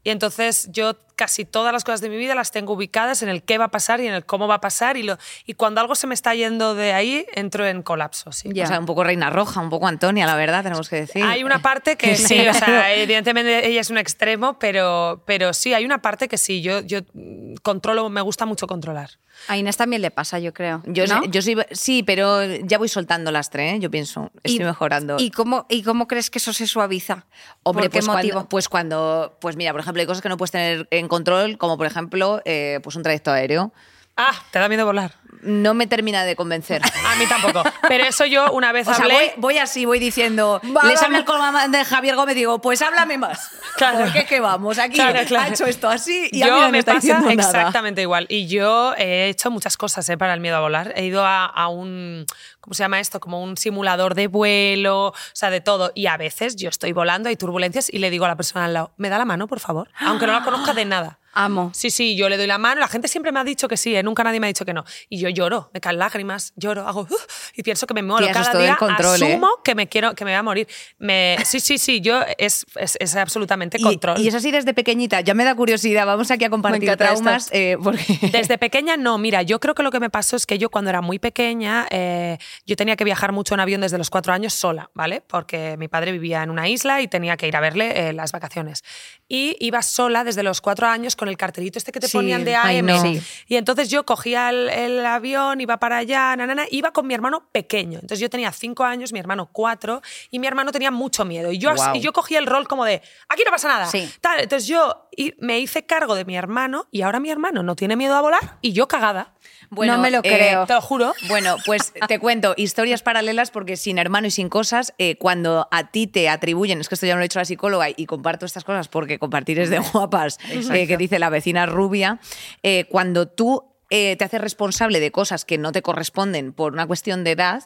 [0.04, 3.42] Y entonces yo casi todas las cosas de mi vida las tengo ubicadas en el
[3.42, 4.96] qué va a pasar y en el cómo va a pasar.
[4.96, 8.30] Y, lo, y cuando algo se me está yendo de ahí, entro en colapso.
[8.32, 8.50] Sí.
[8.52, 8.64] Ya.
[8.64, 11.24] O sea, un poco Reina Roja, un poco Antonia, la verdad, tenemos que decir.
[11.24, 15.72] Hay una parte que sí, o sea, evidentemente ella es un extremo, pero, pero sí,
[15.72, 19.10] hay una parte que sí, yo, yo mm, controlo, me gusta mucho controlar.
[19.46, 20.82] A Inés también le pasa, yo creo.
[20.86, 21.24] Yo, ¿no?
[21.26, 23.78] yo soy, sí, pero ya voy soltando lastre, ¿eh?
[23.80, 25.16] yo pienso, estoy Y- mejorando.
[25.18, 27.26] ¿Y cómo, ¿Y cómo crees que eso se suaviza?
[27.62, 28.32] Hombre, ¿Por qué pues motivo?
[28.32, 31.56] cuando, pues cuando, pues mira, por ejemplo, hay cosas que no puedes tener en control,
[31.56, 33.72] como por ejemplo, eh, pues un trayecto aéreo.
[34.18, 35.12] Ah, te da miedo volar.
[35.40, 36.82] No me termina de convencer.
[37.06, 37.62] A mí tampoco.
[37.86, 39.14] Pero eso yo una vez O sea, hablé.
[39.14, 41.16] voy, voy así, voy diciendo, Va, les va.
[41.16, 43.48] el colomán de Javier Gómez, digo, pues háblame más.
[43.76, 44.00] Claro.
[44.00, 44.78] ¿Por qué que vamos?
[44.80, 45.44] Aquí Claro, claro.
[45.44, 47.50] ha hecho esto así y a yo mí no me está pasa diciendo nada.
[47.58, 48.26] exactamente igual.
[48.28, 50.18] Y yo he hecho muchas cosas ¿eh?
[50.18, 50.92] para el miedo a volar.
[50.96, 52.26] He ido a, a un,
[52.60, 53.20] ¿cómo se llama esto?
[53.20, 55.92] Como un simulador de vuelo, o sea, de todo.
[55.94, 58.74] Y a veces yo estoy volando, hay turbulencias y le digo a la persona al
[58.74, 59.88] lado, ¿me da la mano, por favor?
[60.00, 61.20] Aunque no la conozca de nada.
[61.38, 61.70] Amo.
[61.72, 62.80] Sí, sí, yo le doy la mano.
[62.80, 64.02] La gente siempre me ha dicho que sí, ¿eh?
[64.02, 64.84] nunca nadie me ha dicho que no.
[65.08, 68.26] Y yo lloro, me caen lágrimas, lloro, hago "Uf", y pienso que me muero.
[68.26, 69.32] Tía, Cada día control, ¿eh?
[69.34, 70.66] asumo que me quiero, que me voy a morir.
[70.98, 74.18] Me, sí, sí, sí, yo es, es, es absolutamente Y, control.
[74.20, 75.20] y es así desde pequeñita.
[75.20, 76.06] Ya me da curiosidad.
[76.06, 77.48] Vamos aquí a compartir traumas.
[77.52, 78.18] eh, porque...
[78.32, 80.90] Desde pequeña no, mira, yo creo que lo que me pasó es que yo cuando
[80.90, 84.54] era muy pequeña, eh, yo tenía que viajar mucho en avión desde los cuatro años
[84.54, 85.20] sola, ¿vale?
[85.20, 88.32] Porque mi padre vivía en una isla y tenía que ir a verle eh, las
[88.32, 88.82] vacaciones.
[89.28, 92.44] Y iba sola desde los cuatro años con el cartelito este que te Sí, ponían
[92.44, 92.86] de AM.
[92.86, 93.00] no.
[93.02, 93.20] Sí.
[93.46, 97.48] Y entonces yo cogía el, el avión, iba para allá, nanana, iba con mi hermano
[97.52, 97.94] pequeño.
[98.00, 101.52] Entonces yo tenía cinco años, mi hermano cuatro, y mi hermano tenía mucho miedo.
[101.52, 103.86] Y yo, y yo cogía el rol como de, aquí no pasa nada.
[103.86, 104.10] Sí.
[104.20, 104.40] Tal.
[104.40, 105.07] Entonces yo
[105.38, 108.58] me hice cargo de mi hermano y ahora mi hermano no tiene miedo a volar
[108.60, 109.34] y yo cagada.
[109.70, 110.66] No me lo creo.
[110.66, 111.14] Te lo juro.
[111.28, 115.90] Bueno, pues te cuento historias paralelas porque sin hermano y sin cosas, eh, cuando a
[115.90, 118.46] ti te atribuyen, es que esto ya me lo ha dicho la psicóloga y comparto
[118.46, 122.18] estas cosas porque compartir es de guapas, eh, que dice la vecina rubia,
[122.62, 126.86] eh, cuando tú eh, te haces responsable de cosas que no te corresponden por una
[126.86, 127.64] cuestión de edad,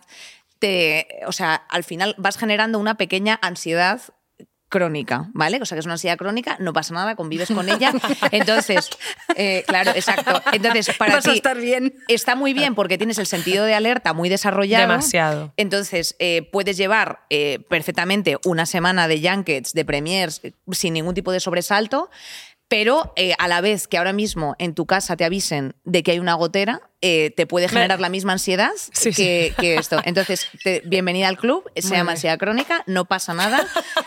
[0.59, 4.01] te, o sea, al final vas generando una pequeña ansiedad
[4.73, 5.59] crónica, ¿vale?
[5.61, 7.93] O sea, que es una ansiedad crónica, no pasa nada, convives con ella.
[8.33, 8.89] Entonces,
[9.37, 10.43] eh, claro, exacto.
[10.51, 11.95] Entonces, para Vas a ti estar bien.
[12.09, 14.89] está muy bien porque tienes el sentido de alerta muy desarrollado.
[14.89, 15.53] Demasiado.
[15.59, 21.33] Entonces, eh, puedes llevar eh, perfectamente una semana de junkets, de premiers, sin ningún tipo
[21.33, 22.11] de sobresalto.
[22.73, 26.13] Pero eh, a la vez que ahora mismo en tu casa te avisen de que
[26.13, 30.01] hay una gotera, eh, te puede generar la misma ansiedad Sí, que, que esto.
[30.05, 33.61] Entonces, te- bienvenida al club, se Muy llama ansiedad crónica, no pasa nada.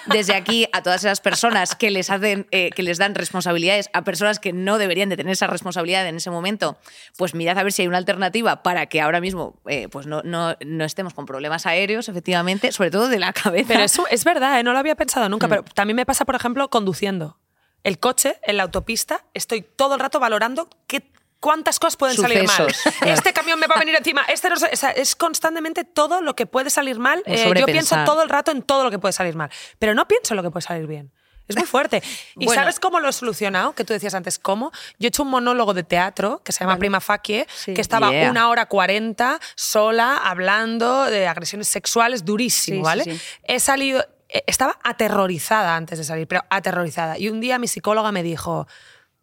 [0.07, 4.03] Desde aquí a todas esas personas que les hacen, eh, que les dan responsabilidades a
[4.03, 6.79] personas que no deberían de tener esa responsabilidad en ese momento,
[7.17, 10.23] pues mirad a ver si hay una alternativa para que ahora mismo eh, pues no,
[10.23, 13.67] no, no estemos con problemas aéreos, efectivamente, sobre todo de la cabeza.
[13.67, 15.31] Pero eso es verdad, no lo había pensado Mm.
[15.31, 17.37] nunca, pero también me pasa, por ejemplo, conduciendo.
[17.85, 22.43] El coche en la autopista, estoy todo el rato valorando qué, cuántas cosas pueden salir
[22.47, 22.67] mal.
[23.05, 26.21] Este camión me va a venir encima, este no sé, o sea, es constantemente todo
[26.21, 27.21] lo que puede salir mal.
[27.27, 30.07] Eh, yo pienso todo el rato en todo lo que puede salir mal, pero no
[30.07, 31.11] pienso en lo que puede salir bien.
[31.47, 32.01] Es muy fuerte.
[32.37, 32.59] ¿Y Bueno.
[32.59, 33.75] sabes cómo lo he solucionado?
[33.75, 34.71] Que tú decías antes, ¿cómo?
[34.97, 38.31] Yo he hecho un monólogo de teatro que se llama Prima Facie, que estaba Yeah.
[38.31, 43.03] una hora cuarenta sola hablando de agresiones sexuales, durísimo, Sí, ¿vale?
[43.03, 43.21] sí.
[43.43, 44.03] He salido,
[44.47, 47.17] estaba aterrorizada antes de salir, pero aterrorizada.
[47.17, 48.67] Y un día mi psicóloga me dijo,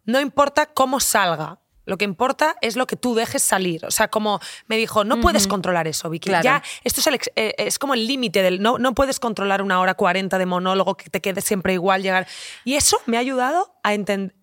[0.05, 3.85] no importa cómo salga, lo que importa es lo que tú dejes salir.
[3.85, 6.29] O sea, como me dijo, no puedes controlar eso, Vicky.
[6.29, 6.43] Claro.
[6.43, 8.61] Ya, esto es, el eh, es como el límite del.
[8.61, 12.27] No, no puedes controlar una hora 40 de monólogo que te quede siempre igual llegar.
[12.63, 13.91] Y eso me ha ayudado a,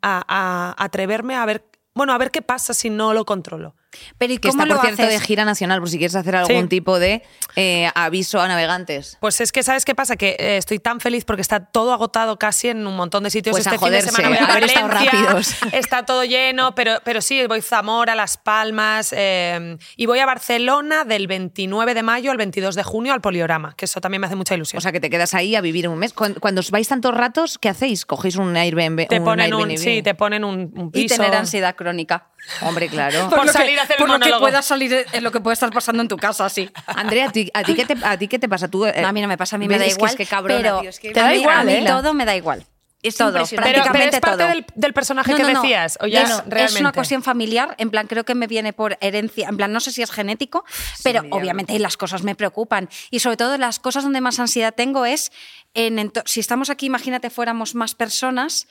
[0.03, 1.65] a atreverme a ver.
[1.95, 3.75] Bueno, a ver qué pasa si no lo controlo.
[4.19, 5.21] Pero ¿y que cómo está, por lo cierto, haces?
[5.21, 6.69] de gira nacional, por si quieres hacer algún Sí.
[6.69, 7.23] tipo de
[7.57, 9.19] eh, aviso a navegantes.
[9.21, 10.17] Pues es que, ¿sabes qué pasa?
[10.17, 13.55] Que eh, estoy tan feliz porque está todo agotado casi en un montón de sitios.
[13.55, 15.55] Pues a este fin de joderse, semana voy a haber estado Valencia, rápidos.
[15.73, 20.27] Está todo lleno, pero, pero sí, voy a Zamora, Las Palmas eh, y voy a
[20.27, 24.27] Barcelona del 29 de mayo al 22 de junio al Poliorama, que eso también me
[24.27, 24.79] hace mucha ilusión.
[24.79, 26.13] O sea, que te quedas ahí a vivir un mes.
[26.13, 28.07] Cuando, cuando os vais tantos ratos, ¿qué hacéis?
[28.07, 29.09] ¿Cogéis un Airbnb?
[29.09, 29.79] te un ponen un, Airbnb?
[29.83, 31.17] sí, te ponen un, un Y piso.
[31.17, 32.29] tener ansiedad crónica.
[32.63, 33.29] Hombre, claro.
[33.31, 34.41] Por lo que- salir a hacer el por lo que monólogo.
[34.41, 36.71] pueda salir en lo que puede estar pasando en tu casa, sí.
[36.87, 38.69] Andrea, ¿a ti, a ti qué, te, a ti qué te pasa?
[38.69, 40.11] Tú, eh, No, a mí no me pasa, a mí me da que igual.
[40.11, 41.85] es que cabrona, pero tío, es que Te a da mí- igual, a mí ¿eh?
[41.87, 42.67] todo me da igual.
[43.03, 43.73] Es todo, impresionante.
[43.73, 44.49] Pero, pero prácticamente es parte todo.
[44.49, 45.63] del, del personaje No, que no, no.
[45.63, 45.97] decías.
[46.03, 46.75] O ya No, es realmente.
[46.75, 49.81] es una cuestión familiar, en plan, creo que me viene por herencia, en plan, no
[49.81, 50.67] sé si es genético,
[51.03, 52.91] pero obviamente las cosas me preocupan.
[53.11, 55.33] Y sobre todo las cosas donde más ansiedad tengo es,
[55.73, 58.67] en ento- si estamos aquí, imagínate, fuéramos más personas.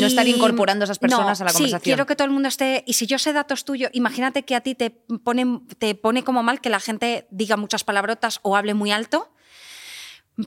[0.00, 1.80] No estar incorporando a esas personas No, a la Sí, conversación.
[1.82, 2.82] quiero que todo el mundo esté.
[2.86, 6.42] Y si yo sé datos tuyos, imagínate que a ti te pone, te pone como
[6.42, 9.30] mal que la gente diga muchas palabrotas o hable muy alto.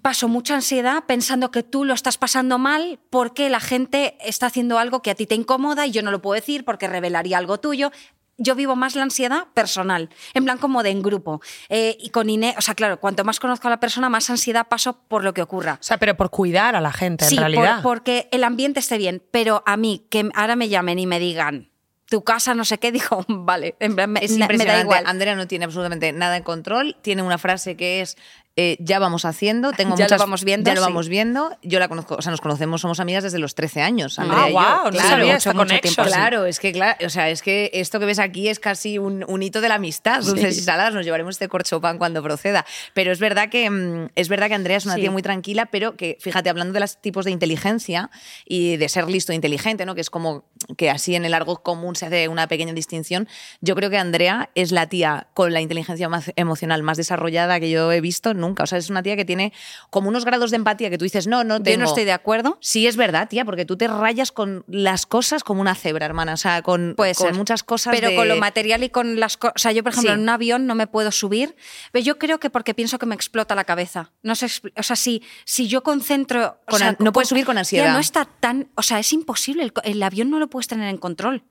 [0.02, 4.80] Paso mucha ansiedad pensando que tú lo estás pasando mal porque la gente está haciendo
[4.80, 7.58] algo que a ti te incomoda y yo no lo puedo decir porque revelaría algo
[7.60, 7.92] tuyo.
[8.38, 11.42] Yo vivo más la ansiedad personal, en plan como de en grupo.
[11.70, 14.68] Eh, y con Inés, o sea, claro, cuanto más conozco a la persona, más ansiedad
[14.68, 15.74] paso por lo que ocurra.
[15.82, 17.80] O sea, pero por cuidar a la gente, Sí, en por- realidad.
[17.82, 21.72] porque el ambiente esté bien, pero a mí, que ahora me llamen y me digan,
[22.10, 24.82] tu casa no sé qué, digo, vale, en plan, me, Es me- da impresionante.
[24.84, 25.04] igual.
[25.08, 26.96] Andrea no tiene absolutamente nada en control.
[27.02, 28.18] Tiene una frase que es
[28.58, 29.72] eh, ya vamos haciendo.
[29.72, 30.88] Tengo Ya lo muchas, vamos viendo, Ya lo sí.
[30.88, 31.58] vamos viendo.
[31.64, 34.20] Yo la conozco, o sea, nos conocemos, somos amigas desde los 13 años.
[34.20, 34.60] Ah, Andrea y yo.
[34.60, 36.10] no Claro, sabía mucho, tiempo, sí.
[36.10, 39.24] Claro, es que claro, o sea, es que esto que ves aquí es casi un,
[39.28, 40.94] un hito de la amistad, dulces y saladas.
[40.94, 42.66] Nos llevaremos este corchopan cuando proceda.
[42.94, 45.02] Pero es verdad que mm, es verdad que Andrea es una Sí.
[45.02, 48.10] tía muy tranquila, pero que fíjate hablando de los tipos de inteligencia
[48.46, 49.94] y de ser listo e inteligente, ¿no?
[49.94, 50.46] Que es como
[50.78, 53.28] que así en el argot común se hace una pequeña distinción.
[53.62, 57.70] Yo creo que Andrea es la tía con la inteligencia más emocional más desarrollada que
[57.70, 58.47] yo he visto nunca.
[58.58, 59.54] O sea, es una tía que tiene
[59.90, 61.78] como unos grados de empatía que tú dices, no, no tengo.
[61.78, 62.58] Yo no estoy de acuerdo.
[62.62, 66.34] Sí, es verdad, tía, porque tú te rayas con las cosas como una cebra, hermana.
[66.34, 67.36] O sea, con, Puede con ser.
[67.36, 67.94] muchas cosas.
[67.96, 69.54] Pero de- con lo material y con las cosas.
[69.56, 70.16] O sea, yo, por ejemplo, Sí.
[70.16, 71.56] en un avión no me puedo subir.
[71.92, 74.12] Pero yo creo que porque pienso que me explota la cabeza.
[74.24, 76.60] No sé, o sea, si, si yo concentro.
[76.68, 77.94] o sea, no puedes subir con Tía, ansiedad.
[77.94, 78.70] no está tan.
[78.76, 79.72] O sea, es imposible.
[79.84, 81.44] El avión no lo puedes tener en control.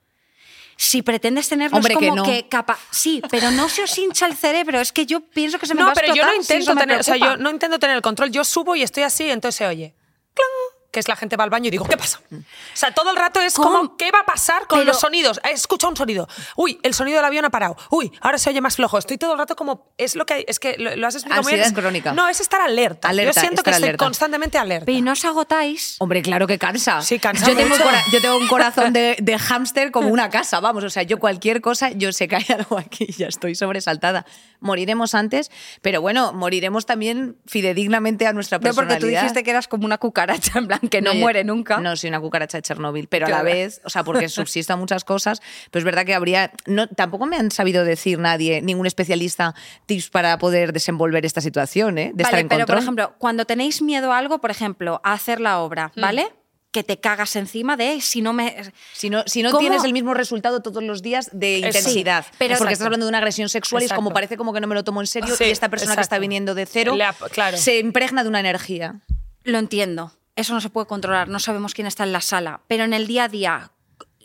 [0.79, 2.23] Si pretendes tenerlo, Hombre, es que como no.
[2.25, 4.79] que capa- Sí, pero no se os hincha el cerebro.
[4.81, 6.75] Es que yo pienso que se me va No, a pero yo no explotar, intento
[6.81, 8.31] tener, o sea, yo no intento tener el control.
[8.31, 9.95] Yo subo y estoy así, entonces se oye.
[10.35, 10.76] ¡Clang!
[10.96, 12.20] Que es la gente va al baño y digo, ¿qué pasa?
[12.32, 12.37] O
[12.72, 13.70] sea, todo el rato es ¿Cómo?
[13.70, 15.38] como, ¿qué va a pasar con Pero- los sonidos?
[15.44, 16.26] He escuchado un sonido.
[16.56, 17.76] Uy, el sonido del avión ha parado.
[17.90, 18.96] Uy, ahora se oye más flojo.
[18.96, 21.42] Estoy todo el rato como, es lo que hay, es que lo, lo has explicado
[21.42, 21.74] muy bien.
[21.74, 22.12] Crónica.
[22.14, 23.09] No, es estar alerta.
[23.11, 24.02] Alerta, yo siento que estoy alerta.
[24.06, 24.87] constantemente alerta.
[24.87, 25.96] Pero y no os agotáis.
[25.98, 27.02] Hombre, claro que cansa.
[27.02, 27.82] Sí, cansa yo tengo, mucho.
[27.85, 30.82] cora- yo tengo un corazón de, de hámster como una casa, vamos.
[30.82, 34.24] O sea, yo cualquier cosa, yo sé que hay algo aquí y ya estoy sobresaltada.
[34.61, 35.50] Moriremos antes,
[35.82, 38.96] pero bueno, moriremos también fidedignamente a nuestra No, personalidad.
[38.98, 41.79] porque tú dijiste que eras como una cucaracha, en plan, que no, muere nunca.
[41.79, 44.77] No soy una cucaracha de Chernobyl, pero a la vez, o sea, porque subsisto a
[44.77, 46.53] muchas cosas, pues es verdad que habría.
[46.66, 49.55] No, tampoco me han sabido decir nadie, ningún especialista,
[49.87, 52.12] tips para poder desenvolver esta situación, ¿eh?
[52.14, 55.40] De estar en pero por ejemplo, cuando tenéis miedo a algo, por ejemplo, a hacer
[55.40, 56.01] la obra, Mm.
[56.01, 56.27] ¿vale?
[56.72, 58.55] Que te cagas encima de si no me.
[58.92, 59.61] Si no, si no ¿Cómo?
[59.61, 62.72] tienes el mismo resultado todos los días de Sí, intensidad, pero- porque Exacto.
[62.72, 64.85] estás hablando de una agresión sexual y es como parece como que no me lo
[64.85, 66.94] tomo en serio Sí, y esta persona que está viniendo de cero
[67.33, 67.57] claro.
[67.57, 69.01] se impregna de una energía.
[69.44, 70.12] Lo entiendo.
[70.37, 71.29] Eso no se puede controlar.
[71.29, 72.61] No sabemos quién está en la sala.
[72.68, 73.70] Pero en el día a día,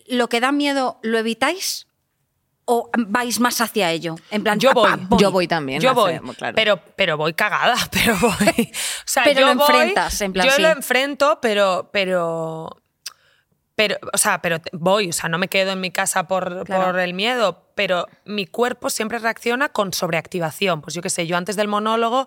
[0.07, 1.87] ¿lo que da miedo lo evitáis?
[2.65, 4.15] ¿O vais más hacia ello?
[4.29, 5.19] En plan, Yo "Papá, voy.
[5.19, 6.19] Yo voy también, Yo voy.
[6.37, 6.55] claro.
[6.55, 8.69] Pero, pero voy cagada, pero voy.
[8.71, 10.61] O sea, Pero yo lo voy- enfrentas, en plan, Yo sí.
[10.61, 11.89] lo enfrento, pero.
[11.91, 12.80] pero
[13.75, 16.85] pero, o sea, pero voy, o sea, no me quedo en mi casa por, Claro.
[16.91, 20.81] por el miedo, pero mi cuerpo siempre reacciona con sobreactivación.
[20.81, 22.25] Pues yo qué sé, yo antes del monólogo,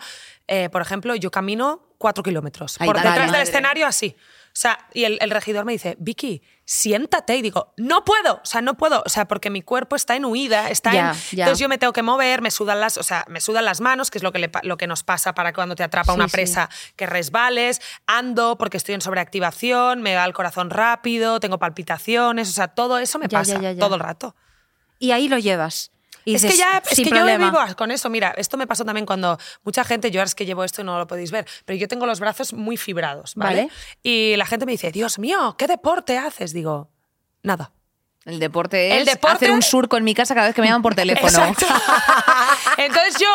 [0.49, 4.17] eh, por ejemplo, yo camino cuatro kilómetros Ay, por detrás del escenario así.
[4.55, 7.37] O sea, y el, el regidor me dice, Vicky, siéntate.
[7.37, 10.25] Y digo, no puedo, o sea, no puedo, o sea, porque mi cuerpo está en
[10.25, 11.07] huida, está en...
[11.33, 14.13] Entonces yo me tengo que mover, me sudan las, o sea, me sudan las manos,
[14.13, 16.29] que es lo que, le lo que nos pasa para cuando te atrapa Sí, una
[16.29, 16.33] sí.
[16.33, 22.49] presa, que resbales, ando porque estoy en sobreactivación, me va el corazón rápido, tengo palpitaciones,
[22.49, 24.37] o sea, todo eso me pasa todo el rato.
[25.01, 25.91] Y ahí lo llevas.
[26.25, 27.51] Y es que dices, ya, es que yo problema.
[27.51, 28.09] vivo con eso.
[28.11, 30.85] Mira, esto me pasó también cuando mucha gente, yo ahora es que llevo esto y
[30.85, 33.63] no lo podéis ver, pero yo tengo los brazos muy fibrados, ¿vale?
[33.65, 33.73] Vale.
[34.03, 36.53] Y la gente me dice, Dios mío, ¿qué deporte haces?
[36.53, 36.89] Digo,
[37.43, 37.73] nada.
[38.25, 40.69] El deporte es El deporte- hacer un surco en mi casa cada vez que me
[40.69, 41.45] llaman por teléfono.
[42.79, 43.29] Entonces yo,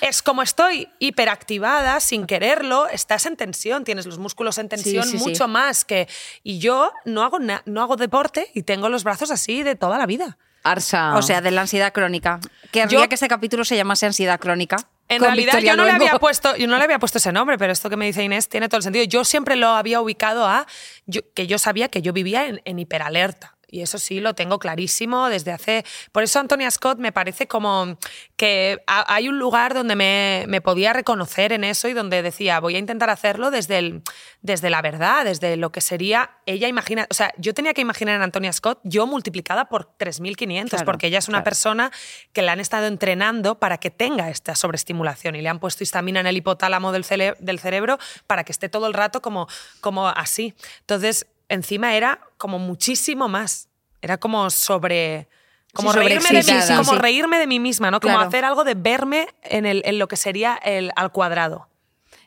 [0.00, 5.18] es como estoy hiperactivada sin quererlo, estás en tensión, tienes los músculos en tensión sí,
[5.18, 5.24] sí.
[5.24, 6.08] mucho más que...
[6.44, 10.06] Y yo no hago, no hago deporte y tengo los brazos así de toda la
[10.06, 10.38] vida.
[10.70, 11.16] Arsa.
[11.16, 12.40] O sea, de la ansiedad crónica.
[12.72, 14.76] Querría Yo- que este capítulo se llamase ansiedad crónica.
[15.08, 17.56] En realidad Victoria yo no, le había puesto, yo no le había puesto ese nombre,
[17.58, 19.04] pero esto que me dice Inés tiene todo el sentido.
[19.04, 20.66] Yo siempre lo había ubicado a
[21.06, 23.55] yo- que yo sabía que yo vivía en, en hiperalerta.
[23.68, 25.84] Y eso sí, lo tengo clarísimo desde hace...
[26.12, 27.98] Por eso Antonia Scott me parece como
[28.36, 32.60] que ha- hay un lugar donde me, me podía reconocer en eso y donde decía,
[32.60, 34.02] voy a intentar hacerlo desde, el,
[34.40, 37.06] desde la verdad, desde lo que sería ella imagina...
[37.10, 41.08] O sea, yo tenía que imaginar en Antonia Scott yo multiplicada por 3.500, Claro, porque
[41.08, 41.44] ella es una claro.
[41.44, 41.90] persona
[42.32, 46.20] que la han estado entrenando para que tenga esta sobreestimulación y le han puesto histamina
[46.20, 47.04] en el hipotálamo del,
[47.40, 47.98] del cerebro
[48.28, 49.48] para que esté todo el rato como,
[49.80, 50.54] como así.
[50.80, 53.68] Entonces, encima era como muchísimo más.
[54.02, 55.28] Era como sobre...
[55.72, 58.00] Como, Sí, reírme, de mí, Sí, reírme de mí misma, ¿no?
[58.00, 58.28] Como Claro.
[58.28, 61.68] hacer algo de verme en, el, en lo que sería el al cuadrado.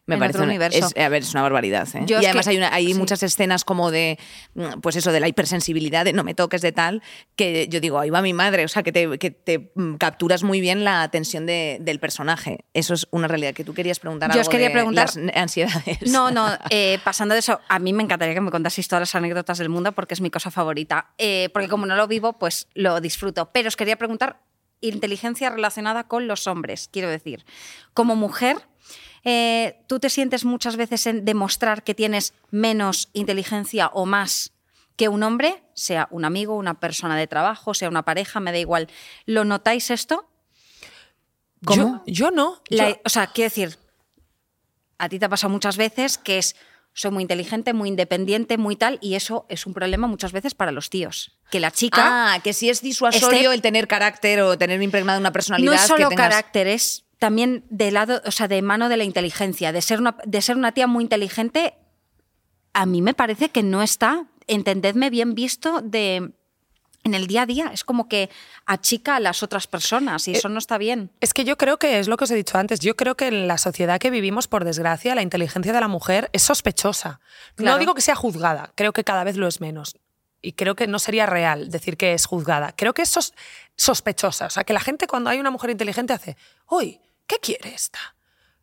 [0.10, 0.88] Me en parece otro una, universo.
[0.95, 1.88] es, a ver, es una barbaridad.
[1.95, 2.06] ¿eh?
[2.08, 2.93] Y además que- hay, una- hay sí.
[2.95, 4.19] muchas escenas como de,
[4.56, 7.02] mm, pues eso, de la hipersensibilidad, de no me toques de tal,
[7.36, 10.43] que yo digo, ahí va mi madre, o sea, que te, que te mm, capturas
[10.43, 12.65] muy bien la tensión de- del personaje.
[12.74, 14.34] Eso es una realidad que tú querías preguntar.
[14.34, 16.00] Yo os quería de preguntar- las ansiedades.
[16.12, 19.15] No, no, eh, pasando de eso, a mí me encantaría que me contaseis todas las
[19.15, 21.12] anécdotas del mundo porque es mi cosa favorita.
[21.17, 23.52] Eh, porque como no lo vivo, pues lo disfruto.
[23.52, 24.39] Pero os quería preguntar,
[24.82, 27.46] inteligencia relacionada con los hombres, quiero decir.
[27.94, 28.58] Como mujer,
[29.24, 34.52] eh, ¿tú te sientes muchas veces en demostrar que tienes menos inteligencia o más
[34.96, 35.63] que un hombre?
[35.74, 38.88] Sea un amigo, una persona de trabajo, sea una pareja, me da igual.
[39.26, 40.30] ¿Lo notáis esto?
[41.65, 42.04] ¿Cómo?
[42.06, 42.62] Yo, yo no.
[42.70, 43.78] La- Yo- o sea, quiero decir,
[44.98, 46.56] a ti te ha pasado muchas veces, que es
[46.93, 50.71] soy muy inteligente, muy independiente, muy tal, y eso es un problema muchas veces para
[50.71, 51.38] los tíos.
[51.52, 52.34] Que la chica...
[52.34, 55.71] Ah, que si es disuasorio el tener carácter o tener impregnada una personalidad.
[55.71, 58.97] no es solo que tengas- carácter, es también de lado, o sea, de mano de
[58.97, 61.75] la inteligencia, de ser una, de ser una tía muy inteligente,
[62.73, 66.32] a mí me parece que no está, entendedme bien visto de
[67.04, 67.72] en el día a día.
[67.74, 68.30] Es como que
[68.66, 71.12] achica a las otras personas Eh, y eso no está bien.
[71.22, 72.80] Es que yo creo que es lo que os he dicho antes.
[72.80, 76.30] Yo creo que en la sociedad que vivimos, por desgracia, la inteligencia de la mujer
[76.34, 77.20] es sospechosa.
[77.56, 77.74] Claro.
[77.74, 79.96] No digo que sea juzgada, creo que cada vez lo es menos.
[80.42, 82.74] Y creo que no sería real decir que es juzgada.
[82.76, 83.34] Creo que es sos-
[83.76, 84.46] sospechosa.
[84.46, 86.38] O sea, que la gente cuando hay una mujer inteligente hace,
[86.70, 88.00] uy, ¿qué quiere esta?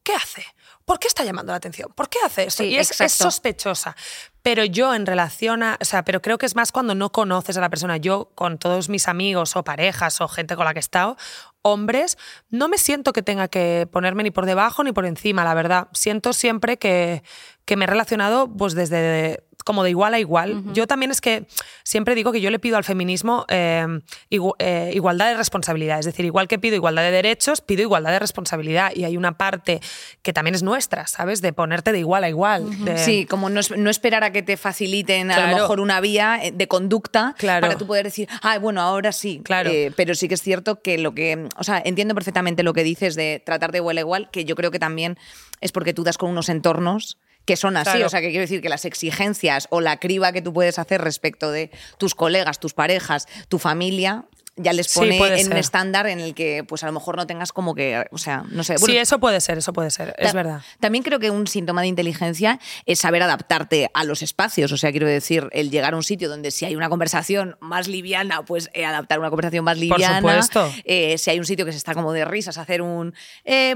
[0.02, 0.44] ¿Qué hace?
[0.86, 1.92] ¿Por qué está llamando la atención?
[1.92, 2.62] ¿Por qué hace esto?
[2.62, 3.96] Sí, y es, sospechosa.
[4.42, 7.56] Pero yo en relación a, o sea, pero creo que es más cuando no conoces
[7.56, 7.96] a la persona.
[7.96, 11.16] Yo con todos mis amigos o parejas o gente con la que he estado,
[11.62, 12.16] hombres,
[12.50, 15.88] no me siento que tenga que ponerme ni por debajo ni por encima, la verdad.
[15.92, 17.24] Siento siempre que,
[17.66, 20.62] que me he relacionado pues desde como de igual a igual.
[20.74, 21.48] Yo también es que
[21.82, 23.84] siempre digo que yo le pido al feminismo eh,
[24.30, 25.98] igu- eh, igualdad de responsabilidad.
[25.98, 28.92] Es decir, igual que pido igualdad de derechos, pido igualdad de responsabilidad.
[28.94, 29.80] Y hay una parte
[30.22, 31.42] que también es nuestra, ¿sabes?
[31.42, 32.84] De ponerte de igual a igual.
[32.84, 36.38] de- Sí, como no, no esperar a que te faciliten a lo mejor una vía
[36.44, 37.62] eh, de conducta Claro.
[37.62, 39.40] para tú poder decir, ah, bueno, ahora sí.
[39.42, 39.68] Claro.
[39.72, 42.84] Eh, pero sí que es cierto que lo que, o sea, entiendo perfectamente lo que
[42.84, 45.18] dices de tratar de igual a igual, que yo creo que también
[45.60, 48.06] es porque tú das con unos entornos que son así, Claro.
[48.06, 51.00] o sea, que quiero decir que las exigencias o la criba que tú puedes hacer
[51.00, 54.24] respecto de tus colegas, tus parejas, tu familia,
[54.56, 57.26] ya les Sí, pone en un estándar en el que, pues a lo mejor no
[57.26, 58.76] tengas como que, o sea, no sé.
[58.78, 60.62] sí, bueno, eso puede ser, eso puede ser, es verdad.
[60.80, 64.72] También creo que un síntoma de inteligencia es saber adaptarte a los espacios.
[64.72, 67.88] O sea, quiero decir, el llegar a un sitio donde si hay una conversación más
[67.88, 70.18] liviana, pues eh, adaptar una conversación más liviana.
[70.20, 70.72] supuesto.
[70.84, 73.14] Eh, si hay un sitio que se está como de risas, hacer un
[73.44, 73.74] eh,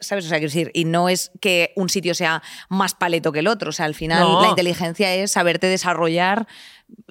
[0.00, 0.24] ¿sabes?
[0.24, 3.48] O sea, quiero decir, y no es que un sitio sea más paleto que el
[3.48, 3.70] otro.
[3.70, 4.42] O sea, al final No.
[4.42, 6.46] la inteligencia es saberte desarrollar.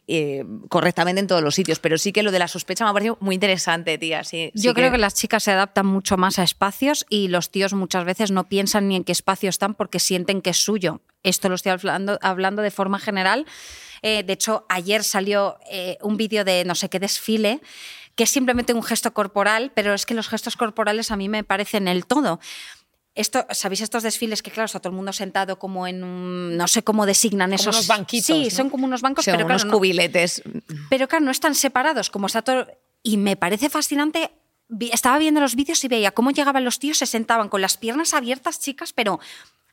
[0.08, 2.94] Eh, correctamente en todos los sitios, pero sí que lo de la sospecha me ha
[2.94, 4.24] parecido muy interesante, tía.
[4.24, 7.50] Sí, sí Yo creo que las chicas se adaptan mucho más a espacios y los
[7.50, 11.02] tíos muchas veces no piensan ni en qué espacio están porque sienten que es suyo.
[11.24, 13.48] Esto lo estoy hablando, hablando de forma general.
[14.04, 17.62] Eh, de hecho, ayer salió eh, un vídeo de no sé qué desfile
[18.16, 21.44] que es simplemente un gesto corporal, pero es que los gestos corporales a mí me
[21.44, 22.40] parecen el todo.
[23.16, 26.58] Esto, ¿Sabéis estos desfiles que, claro, está todo el mundo sentado como en un.
[26.58, 27.76] No sé cómo designan Como Pues esos.
[27.76, 28.50] unos banquitos, Sí, ¿no?
[28.50, 30.44] son como unos bancos, pero claro, unos no- cubiletes.
[30.90, 32.68] pero claro, no están separados, como está todo.
[33.04, 34.32] Y me parece fascinante.
[34.92, 38.14] Estaba viendo los vídeos y veía cómo llegaban los tíos, se sentaban con las piernas
[38.14, 39.20] abiertas, chicas, pero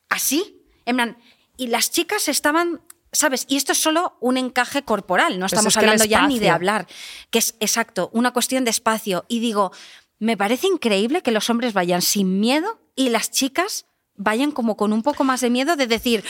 [0.09, 0.63] así.
[0.87, 1.17] En plan,
[1.57, 2.81] y las chicas estaban.
[3.15, 3.45] ¿Sabes?
[3.49, 6.39] Y esto es solo un encaje corporal, no estamos es que el hablando ya ni
[6.39, 6.87] de hablar,
[7.31, 9.27] que es exacto, una cuestión de espacio.
[9.29, 9.71] Y digo,
[10.19, 14.93] me parece increíble que los hombres vayan sin miedo y las chicas vayan como con
[14.93, 16.25] un poco más de miedo de decir,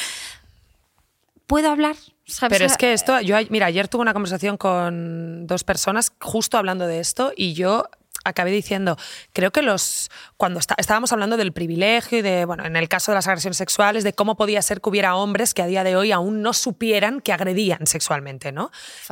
[1.47, 1.97] ¿puedo hablar?
[2.25, 2.57] ¿Sabes?
[2.57, 6.87] Pero es que esto, yo, mira, ayer tuve una conversación con dos personas justo hablando
[6.87, 7.89] de esto y yo
[8.25, 8.97] acabé diciendo,
[9.33, 13.13] creo que los, cuando está- estábamos hablando del privilegio y de, bueno, en el caso
[13.13, 15.97] de las agresiones sexuales, de cómo podía ser que hubiera hombres que a día de
[15.97, 18.71] hoy aún no supieran que agredían sexualmente, ¿no?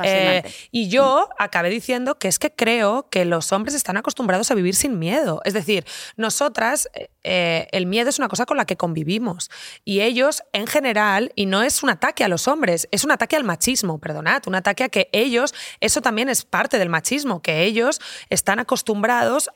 [0.09, 4.55] Eh, y yo acabé diciendo que es que creo que los hombres están acostumbrados a
[4.55, 5.41] vivir sin miedo.
[5.45, 9.49] Es decir, nosotras, eh, eh, el miedo es una cosa con la que convivimos.
[9.83, 13.35] Y ellos, en general, y no es un ataque a los hombres, es un ataque
[13.35, 17.63] al machismo, perdonad, un ataque a que ellos, eso también es parte del machismo, que
[17.63, 19.00] ellos están acostumbrados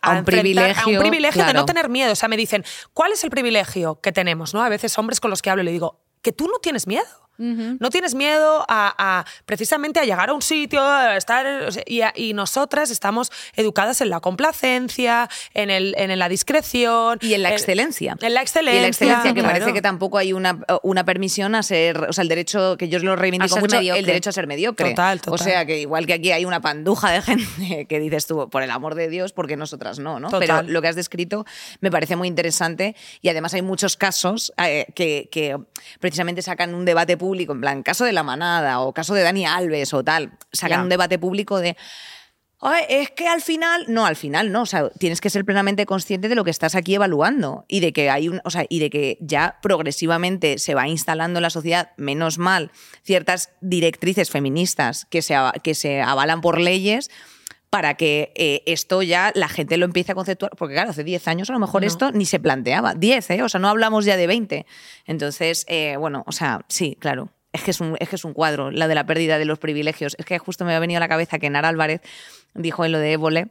[0.01, 2.12] a, A un enfrentar- a privilegio, un privilegio de no tener miedo.
[2.13, 4.53] O sea, me dicen, ¿cuál es el privilegio que tenemos?
[4.53, 4.63] ¿no?
[4.63, 7.24] A veces hombres con los que hablo le digo, que tú no tienes miedo.
[7.37, 12.01] No tienes miedo a, a, precisamente a llegar a un sitio, a estar o y,
[12.01, 17.43] a- y nosotras estamos educadas en la complacencia, en, el, en la discreción Y en
[17.43, 18.15] la en- excelencia.
[18.21, 18.73] En la excelencia.
[18.73, 19.53] Y en la excelencia, que claro.
[19.53, 22.99] parece que tampoco hay una, una permisión a ser, o sea, el derecho, que yo
[22.99, 23.99] lo reivindico mucho, mediocre.
[23.99, 24.89] el derecho a ser mediocre.
[24.91, 25.39] Total, O total.
[25.39, 28.71] sea, que igual que aquí hay una panduja de gente que dices tú, por el
[28.71, 30.29] amor de Dios, porque nosotras no, ¿no?
[30.29, 30.47] Total.
[30.47, 31.45] Pero lo que has descrito
[31.81, 35.57] me parece muy interesante y además hay muchos casos eh, que, que
[35.99, 39.45] precisamente sacan un debate público, en plan, caso de la manada o caso de Dani
[39.45, 41.75] Alves o tal, sacan un debate público de...
[42.61, 45.85] "Ay, es que al final, no, al final no, o sea, tienes que ser plenamente
[45.85, 48.79] consciente de lo que estás aquí evaluando y de que hay un, o sea, y
[48.79, 52.71] de que ya progresivamente se va instalando en la sociedad, menos mal,
[53.03, 57.09] ciertas directrices feministas que se, que se avalan por leyes
[57.75, 61.27] para que eh, esto ya la gente lo empiece a conceptuar, porque claro, hace 10
[61.27, 61.88] años a lo mejor No.
[61.89, 63.43] esto ni se planteaba, 10, ¿eh?
[63.43, 64.65] o sea, no hablamos ya de 20.
[65.05, 67.33] Entonces, eh, bueno, o sea, sí, claro.
[67.51, 69.59] Es que es, un, es que es un cuadro, la de la pérdida de los
[69.59, 70.15] privilegios.
[70.17, 71.99] Es que justo me ha venido a la cabeza que Nara Álvarez
[72.53, 73.47] dijo en lo de Évole,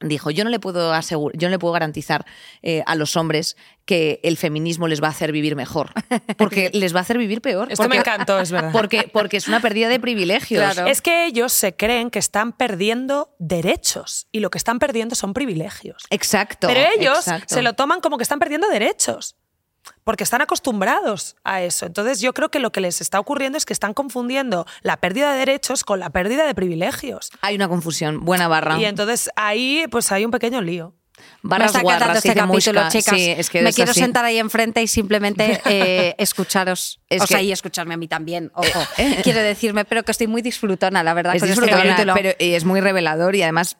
[0.00, 2.26] dijo, yo no le puedo asegurar, yo no le puedo garantizar
[2.62, 5.92] eh, a los hombres que el feminismo les va a hacer vivir mejor,
[6.36, 7.70] porque les va a hacer vivir peor.
[7.70, 8.72] Esto porque, me encantó, es verdad.
[8.72, 10.62] Porque, porque es una pérdida de privilegios.
[10.62, 10.90] Claro.
[10.90, 15.32] Es que ellos se creen que están perdiendo derechos y lo que están perdiendo son
[15.32, 16.04] privilegios.
[16.10, 16.66] Exacto.
[16.66, 17.54] Pero ellos exacto.
[17.54, 19.36] se lo toman como que están perdiendo derechos.
[20.04, 21.86] Porque están acostumbrados a eso.
[21.86, 25.32] Entonces yo creo que lo que les está ocurriendo es que están confundiendo la pérdida
[25.32, 27.30] de derechos con la pérdida de privilegios.
[27.40, 28.78] Hay una confusión, buena barra.
[28.78, 30.94] Y entonces ahí pues hay un pequeño lío.
[31.42, 33.14] Barras me está guarras, este capítulo, chicas.
[33.16, 34.00] Sí, es que me quiero así.
[34.00, 37.00] sentar ahí enfrente y simplemente eh, escucharos.
[37.08, 38.80] Es o sea, y escucharme a mí también, ojo.
[39.22, 42.14] Quiero decirme, pero que estoy muy disfrutona, la verdad, Es con este capítulo.
[42.14, 43.76] pero es muy revelador y además.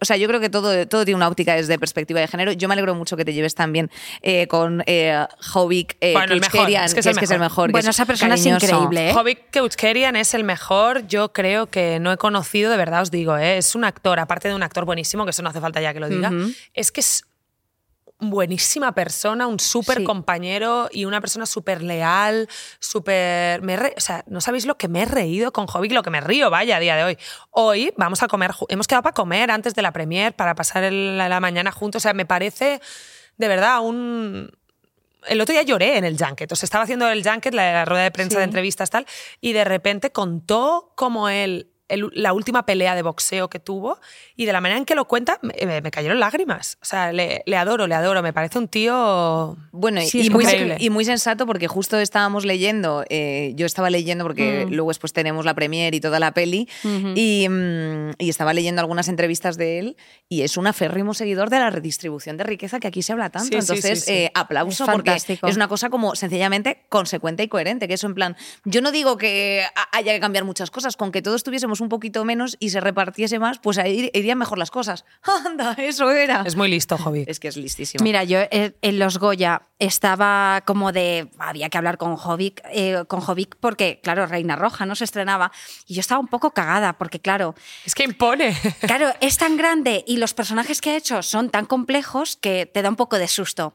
[0.00, 2.52] O sea, yo creo que todo, todo tiene una óptica desde perspectiva de género.
[2.52, 3.90] Yo me alegro mucho que te lleves también
[4.22, 7.30] eh, con eh, Jovic eh, Bueno, el mejor, Keuchkerian, es que es el que es
[7.30, 7.68] el mejor.
[7.68, 9.12] que Bueno, esa persona es increíble, ¿eh?
[9.14, 13.36] Jovic Keuchkerian es el mejor, yo creo que no he conocido, de verdad os digo,
[13.36, 13.58] ¿eh?
[13.58, 16.00] es un actor, aparte de un actor buenísimo, que eso no hace falta ya que
[16.00, 16.32] lo diga,
[16.74, 17.24] es que es
[18.20, 20.04] buenísima persona, un súper Sí.
[20.04, 22.48] compañero y una persona súper leal,
[22.80, 23.62] súper...
[23.62, 26.20] re- O sea, no sabéis lo que me he reído con Jovic, lo que me
[26.20, 27.18] río, vaya, a día de hoy.
[27.50, 31.16] Hoy vamos a comer, hemos quedado para comer antes de la premier, para pasar el-
[31.16, 32.80] la, la mañana juntos, o sea, me parece
[33.36, 34.50] de verdad un...
[35.26, 37.84] El otro día lloré en el junket, o sea, estaba haciendo el junket, la, la
[37.84, 38.38] rueda de prensa Sí.
[38.38, 39.06] de entrevistas tal,
[39.40, 43.98] y de repente contó como él el- la última pelea de boxeo que tuvo
[44.36, 46.78] y de la manera en que lo cuenta me, me- me cayeron lágrimas.
[46.82, 48.22] O sea, le, le adoro, le adoro.
[48.22, 49.56] Me parece un tío...
[49.72, 50.76] Bueno, Sí, y, muy, increíble.
[50.80, 55.44] y muy sensato porque justo estábamos leyendo, eh, yo estaba leyendo porque luego después tenemos
[55.44, 56.68] la premier y toda la peli,
[57.14, 59.96] y, mm, y estaba leyendo algunas entrevistas de él
[60.28, 63.48] y es un aférrimo seguidor de la redistribución de riqueza que aquí se habla tanto.
[63.48, 67.88] Sí, Entonces, sí, eh, aplauso Es porque es una cosa como sencillamente consecuente y coherente,
[67.88, 71.12] que eso en plan, yo no digo que ha- haya que cambiar muchas cosas, con
[71.12, 74.70] que todos tuviésemos un poquito menos y se repartiese más, pues ahí irían mejor las
[74.70, 75.04] cosas.
[75.46, 76.42] Anda, eso era.
[76.46, 77.28] Es muy listo, Jovic.
[77.28, 78.02] Es que es listísimo.
[78.04, 81.28] Mira, yo eh, en los Goya estaba como de.
[81.38, 85.52] Había que hablar con Jovic, eh, con Jovic porque, claro, Reina Roja no se estrenaba.
[85.86, 87.54] Y yo estaba un poco cagada porque, claro,
[87.84, 88.56] Es que impone.
[88.80, 92.82] claro, es tan grande y los personajes que ha hecho son tan complejos que te
[92.82, 93.74] da un poco de susto.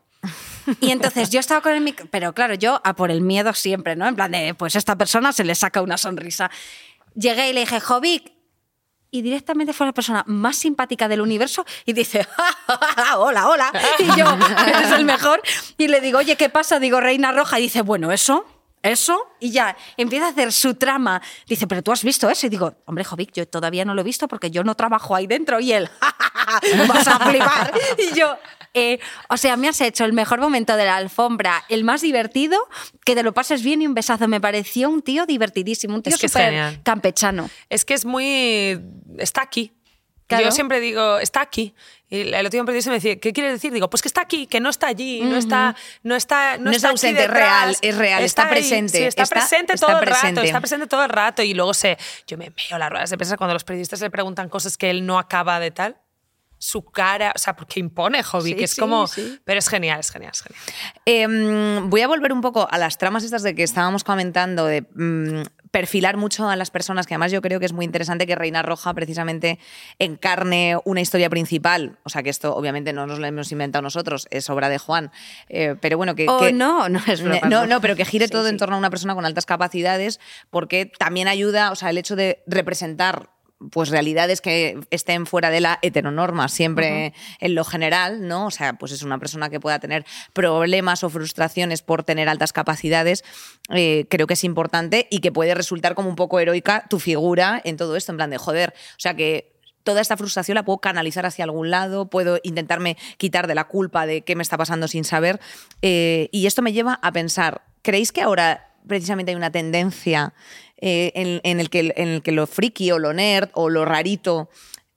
[0.79, 3.97] Y entonces yo estaba con el mic- pero claro, yo a por el miedo siempre,
[3.97, 4.07] ¿no?
[4.07, 6.49] En plan de, pues esta persona se le saca una sonrisa.
[7.15, 8.33] Llegué y le dije, Jovic,
[9.11, 13.47] y directamente fue la persona más simpática del universo y dice, "Ja, ja, ja, hola,
[13.47, 13.71] hola.
[13.99, 14.25] Y yo,
[14.67, 15.41] eres el mejor.
[15.77, 16.79] Y le digo, oye, ¿qué pasa?
[16.79, 17.59] Digo, Reina Roja.
[17.59, 18.43] Y dice, bueno, eso,
[18.81, 19.27] eso.
[19.39, 21.21] Y ya empieza a hacer su trama.
[21.45, 22.47] Dice, pero tú has visto eso.
[22.47, 25.27] Y digo, hombre, Jovic, yo todavía no lo he visto porque yo no trabajo ahí
[25.27, 25.59] dentro.
[25.59, 27.73] Y él, "Ja, ja, ja, ja, vas a flipar.
[27.99, 28.35] Y yo,
[28.73, 28.99] eh,
[29.29, 32.57] o sea, me has hecho el mejor momento de la alfombra, el más divertido,
[33.05, 34.27] que te lo pases bien y un besazo.
[34.27, 36.79] Me pareció un tío divertidísimo, un tío Es que es súper genial.
[36.83, 37.49] campechano.
[37.69, 38.79] Es que es muy...
[39.17, 39.71] Está aquí.
[40.25, 40.45] Claro.
[40.45, 41.75] Yo siempre digo, está aquí.
[42.09, 43.73] Y el otro día un periodista me decía, ¿qué quiere decir?
[43.73, 46.69] Digo, pues que está aquí, que no está allí, no está, no está, no No
[46.71, 49.99] es está ausente, es detrás, real, es real, está presente, sí, está, está- presente todo
[49.99, 51.43] el rato, está presente todo el rato.
[51.43, 54.47] Y luego sé, yo me veo las ruedas de prensa cuando los periodistas le preguntan
[54.47, 55.97] cosas que él no acaba de tal.
[56.65, 59.05] Su cara, o sea, porque impone, Jovi, Sí, que es sí, como.
[59.07, 59.37] sí.
[59.43, 60.63] Pero es genial, es genial, es genial.
[61.05, 64.83] Em, voy a volver un poco a las tramas estas de que estábamos comentando, de
[64.95, 65.41] mm,
[65.71, 68.61] perfilar mucho a las personas, que además yo creo que es muy interesante que Reina
[68.61, 69.59] Roja precisamente
[69.99, 71.97] encarne una historia principal.
[72.03, 75.11] O sea, que esto obviamente no nos lo hemos inventado nosotros, es obra de Juan.
[75.49, 76.27] Eh, pero bueno, que...
[76.29, 77.65] Oh, que- no, no es broma, No, no.
[77.67, 80.85] no, pero que gire Sí, todo en torno a una persona con altas capacidades, porque
[80.85, 83.31] también ayuda, o sea, el hecho de representar
[83.71, 88.47] pues realidades que estén fuera de la heteronorma, siempre en lo general, ¿no?
[88.47, 92.53] O sea, pues es una persona que pueda tener problemas o frustraciones por tener altas
[92.53, 93.23] capacidades,
[93.69, 97.61] eh, creo que es importante y que puede resultar como un poco heroica tu figura
[97.63, 99.53] en todo esto, en plan de joder, o sea que
[99.83, 104.05] toda esta frustración la puedo canalizar hacia algún lado, puedo intentarme quitar de la culpa
[104.05, 105.39] de qué me está pasando sin saber.
[105.81, 110.33] Eh, y esto me lleva a pensar, ¿creéis que ahora precisamente hay una tendencia
[110.85, 114.49] eh, en, el que, en el que lo friki o lo nerd o lo rarito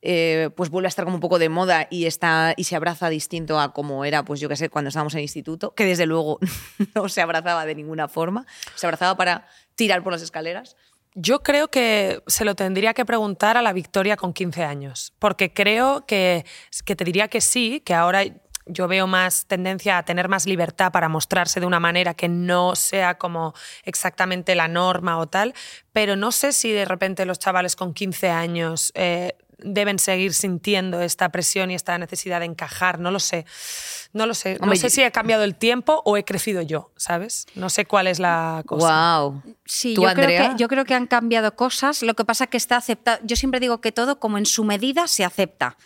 [0.03, 3.09] eh, pues vuelve a estar como un poco de moda y está y se abraza
[3.09, 6.41] distinto a como era, pues yo qué sé, cuando estábamos en instituto, que desde luego
[6.97, 10.75] no se abrazaba de ninguna forma, se abrazaba para tirar por las escaleras.
[11.15, 15.53] Yo creo que se lo tendría que preguntar a la Victoria con 15 años, porque
[15.53, 16.45] creo que,
[16.85, 18.25] que te diría que sí, que ahora
[18.67, 22.75] yo veo más tendencia a tener más libertad para mostrarse de una manera que no
[22.75, 23.55] sea como
[23.85, 25.55] exactamente la norma o tal,
[25.93, 31.01] pero no sé si de repente los chavales con 15 años eh, deben seguir sintiendo
[31.01, 33.47] esta presión y esta necesidad de encajar, no lo sé.
[34.13, 34.55] No lo sé.
[34.61, 37.47] Hombre, no sé yo- si he cambiado el tiempo o he crecido yo, ¿sabes?
[37.55, 39.19] No sé cuál es la cosa.
[39.21, 39.43] ¡Wow!
[39.65, 42.03] Sí, ¿Tú, yo creo, que, yo creo que han cambiado cosas.
[42.03, 43.19] Lo que pasa es que está aceptado.
[43.25, 45.77] Yo siempre digo que todo, como en su medida, se acepta.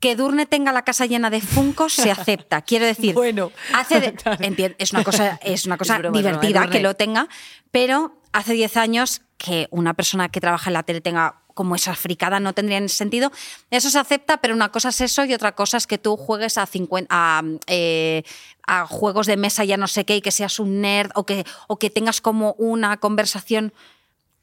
[0.00, 2.62] Que Durne tenga la casa llena de funcos se acepta.
[2.62, 3.50] Quiero decir, Bueno.
[3.74, 6.94] hace de- es una cosa, es una cosa Es broma, es broma, divertida que lo
[6.94, 7.28] tenga,
[7.70, 11.94] pero hace 10 años que una persona que trabaja en la tele tenga como esa
[11.96, 13.32] fricada no tendría sentido.
[13.70, 16.56] Eso se acepta, pero una cosa es eso y otra cosa es que tú juegues
[16.56, 18.22] a, 50, a, eh,
[18.64, 21.44] a juegos de mesa ya no sé qué y que seas un nerd o que,
[21.66, 23.72] o que tengas como una conversación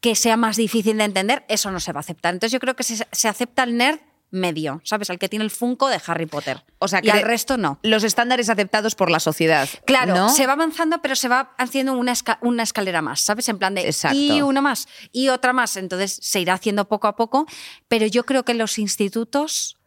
[0.02, 2.34] que sea más difícil de entender, eso no se va a aceptar.
[2.34, 4.00] Entonces yo creo que se, se acepta el nerd
[4.36, 5.10] medio, ¿sabes?
[5.10, 6.64] El que tiene el Funko de Harry Potter.
[6.80, 7.80] O sea, y al resto no.
[7.82, 9.68] Los estándares aceptados por la sociedad.
[9.86, 10.30] Claro, ¿no?
[10.30, 13.50] se va avanzando, pero se va haciendo una, esca- una escalera más, ¿sabes?
[13.50, 14.18] En plan de Exacto.
[14.18, 15.78] y una más y otra más.
[15.78, 17.48] Entonces se irá haciendo poco a poco,
[17.88, 19.78] pero yo creo que en los institutos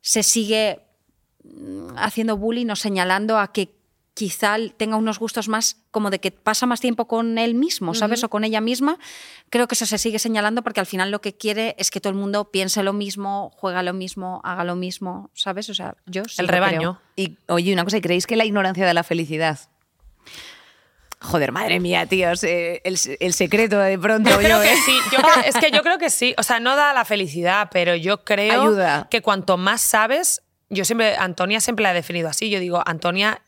[0.00, 0.80] se sigue
[1.44, 3.74] mm, haciendo bullying o señalando a que
[4.14, 8.22] quizá tenga unos gustos más como de que pasa más tiempo con él mismo, ¿sabes?
[8.22, 8.96] O con ella misma.
[9.50, 12.12] Creo que eso se sigue señalando porque al final lo que quiere es que todo
[12.12, 15.68] el mundo piense lo mismo, juega lo mismo, haga lo mismo, ¿sabes?
[15.68, 16.78] O sea, yo sí El rebaño.
[16.78, 17.00] creo.
[17.16, 19.58] Y oye, una cosa, ¿y creéis que la ignorancia da la felicidad?
[21.20, 24.76] Joder, madre mía, tíos, eh, el, el secreto de pronto Yo yo, creo que ¿eh?
[24.84, 26.34] sí, yo creo- es que yo creo que sí.
[26.36, 29.08] O sea, no da la felicidad, pero yo creo Ayuda.
[29.10, 32.50] que cuanto más sabes, yo siempre, Antonia siempre la he definido así.
[32.50, 33.40] Yo digo, Antonia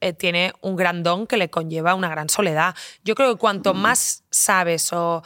[0.00, 2.74] eh, tiene un gran don que le conlleva una gran soledad.
[3.04, 5.22] Yo creo que cuanto más sabes o,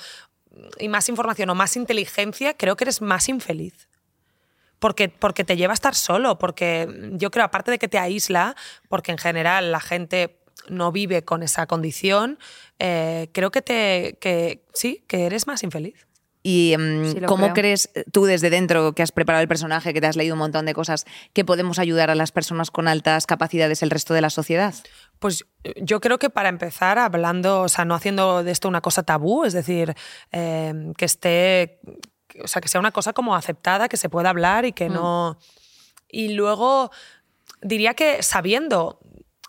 [0.78, 3.88] y más información o más inteligencia, creo que eres más infeliz.
[4.78, 8.56] Porque, porque te lleva a estar solo, porque yo creo, aparte de que te aísla,
[8.88, 12.38] porque en general la gente no vive con esa condición,
[12.78, 16.06] eh, creo que te que sí, que eres más infeliz.
[16.42, 17.54] ¿Y mm, Sí, lo cómo creo.
[17.54, 20.64] crees tú desde dentro que has preparado el personaje, que te has leído un montón
[20.66, 24.30] de cosas, que podemos ayudar a las personas con altas capacidades, el resto de la
[24.30, 24.74] sociedad?
[25.18, 28.80] Pues eh, yo creo que para empezar hablando, o sea, no haciendo de esto una
[28.80, 29.94] cosa tabú, es decir,
[30.32, 31.80] eh, que esté,
[32.42, 35.38] o sea, que sea una cosa como aceptada, que se pueda hablar y que no...
[36.12, 36.90] Y luego
[37.60, 38.98] diría que sabiendo,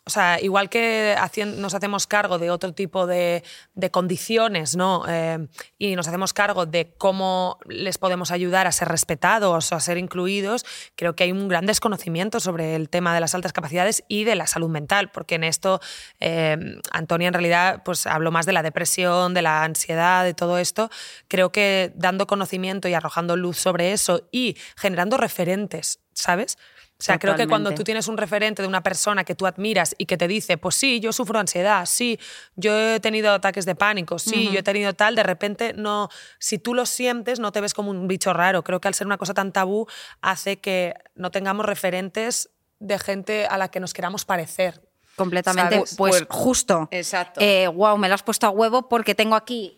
[0.04, 1.16] o sea, igual que
[1.58, 3.44] nos hacemos cargo de otro tipo de,
[3.76, 5.04] de condiciones, ¿no?
[5.08, 5.48] Eh,
[5.78, 10.00] y nos hacemos cargo de cómo les podemos ayudar a ser respetados o a ser
[10.00, 14.24] incluidos, creo que hay un gran desconocimiento sobre el tema de las altas capacidades y
[14.24, 15.80] de la salud mental, porque en esto
[16.20, 16.58] eh,
[16.92, 20.90] Antonia en realidad pues habló más de la depresión, de la ansiedad, de todo esto.
[21.28, 26.58] Creo que dando conocimiento y arrojando luz sobre eso y generando referentes, ¿sabes?
[27.02, 29.96] O sea, creo que cuando tú tienes un referente de una persona que tú admiras
[29.98, 32.20] y que te dice, pues sí, yo sufro ansiedad, sí,
[32.56, 36.60] yo he tenido ataques de pánico, sí, yo he tenido tal, de repente no, si
[36.60, 38.64] tú lo sientes, no te ves como un bicho raro.
[38.64, 39.88] Creo que al ser una cosa tan tabú
[40.22, 44.82] hace que no tengamos referentes de gente a la que nos queramos parecer.
[45.16, 45.76] Completamente.
[45.76, 45.96] ¿Sabes?
[45.98, 46.88] Pues, Pues- justo.
[46.92, 47.42] Exacto.
[47.42, 49.78] Eh, wow, me lo has puesto a huevo porque tengo aquí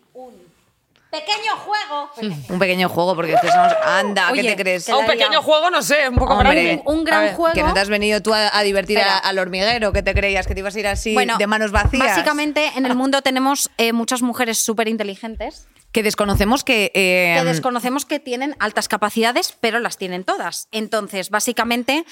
[1.18, 2.10] pequeño juego.
[2.48, 3.72] Un pequeño juego, porque que somos...
[3.84, 4.88] Anda, Oye, ¿qué te crees?
[4.88, 6.82] A un pequeño juego, no sé, un poco Hombre, grande.
[6.86, 7.54] un gran ver, juego.
[7.54, 10.46] Que no te has venido tú a, a divertir a- al hormiguero, que te creías
[10.46, 12.04] que te ibas a ir así de manos vacías.
[12.06, 16.90] Básicamente, en el mundo tenemos eh, muchas mujeres súper inteligentes Que desconocemos que...
[16.94, 20.68] eh, que desconocemos que tienen altas capacidades, pero las tienen todas.
[20.72, 22.04] Entonces, básicamente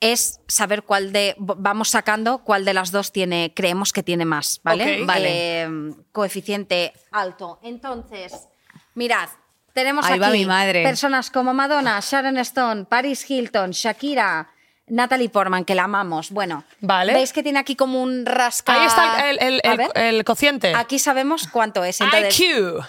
[0.00, 4.60] es saber cuál de vamos sacando cuál de las dos tiene creemos que tiene más,
[4.62, 5.04] ¿vale?
[5.04, 5.62] Vale.
[5.62, 5.68] Eh,
[6.12, 7.58] coeficiente alto.
[7.62, 8.46] Entonces,
[8.94, 9.28] mirad,
[9.72, 10.82] tenemos Ahí aquí va mi madre.
[10.84, 14.50] personas como Madonna, Sharon Stone, Paris Hilton, Shakira,
[14.86, 16.30] Natalie Portman, que la amamos.
[16.30, 17.12] Bueno, Vale.
[17.12, 18.72] veis que tiene aquí como un rasca.
[18.80, 20.72] Ahí está el, el- A el- ver, el cociente.
[20.74, 22.00] Aquí sabemos cuánto es.
[22.00, 22.80] Entonces, IQ.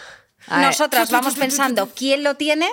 [0.50, 2.68] Nosotras vamos pensando quién lo tiene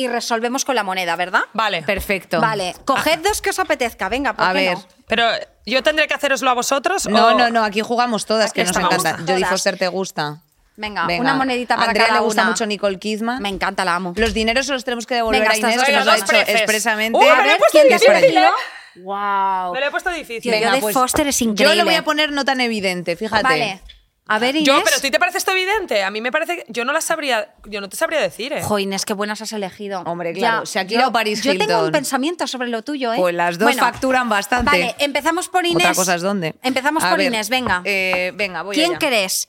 [0.00, 1.42] y resolvemos con la moneda, ¿verdad?
[1.52, 1.82] Vale.
[1.82, 2.40] Perfecto.
[2.40, 4.78] Vale, coged dos que os apetezca, venga, ¿por A qué ver.
[4.78, 4.84] no?
[5.06, 5.24] Pero
[5.66, 7.06] yo tendré que haceroslo a vosotros.
[7.08, 9.18] No, o- no, no, aquí jugamos todas, Aquí que nos encanta.
[9.18, 9.48] Jodie Todas.
[9.50, 10.42] Foster te gusta.
[10.76, 12.50] Venga, una monedita para Andrea cada le gusta una.
[12.52, 13.42] mucho Nicole Kidman.
[13.42, 14.14] Me encanta, la amo.
[14.16, 16.48] Los dineros se los tenemos que devolver Venga, a Inés, que nos lo ha preces.
[16.54, 17.18] expresamente.
[17.18, 18.42] Uy, a ver, ¿quién te difícil, ha elegido?
[18.44, 19.00] ¿eh?
[19.02, 19.74] Wow.
[19.74, 20.50] Me lo he puesto difícil.
[20.52, 21.76] Tío, Jodie Foster es Yo increíble.
[21.76, 23.42] lo voy a poner no tan evidente, fíjate.
[23.42, 23.82] Vale.
[24.26, 24.66] A ver, Inés.
[24.68, 26.04] Yo, pero ¿a ti te parece esto evidente?
[26.04, 28.62] A mí me parece que yo no la sabría, yo no te sabría decir, ¿eh?
[28.62, 30.02] Jo, Inés, qué buenas has elegido.
[30.02, 31.84] Hombre, claro, Shakira yo- o Paris Yo tengo Hilton.
[31.86, 33.16] un pensamiento sobre lo tuyo, ¿eh?
[33.18, 34.70] Pues las dos facturan bastante.
[34.70, 35.84] Vale, empezamos por Inés.
[35.84, 36.54] Otra cosa es dónde.
[36.62, 37.82] Empezamos A por ver, Inés, venga.
[37.84, 38.98] eh, venga, voy ¿Quién allá.
[39.00, 39.48] crees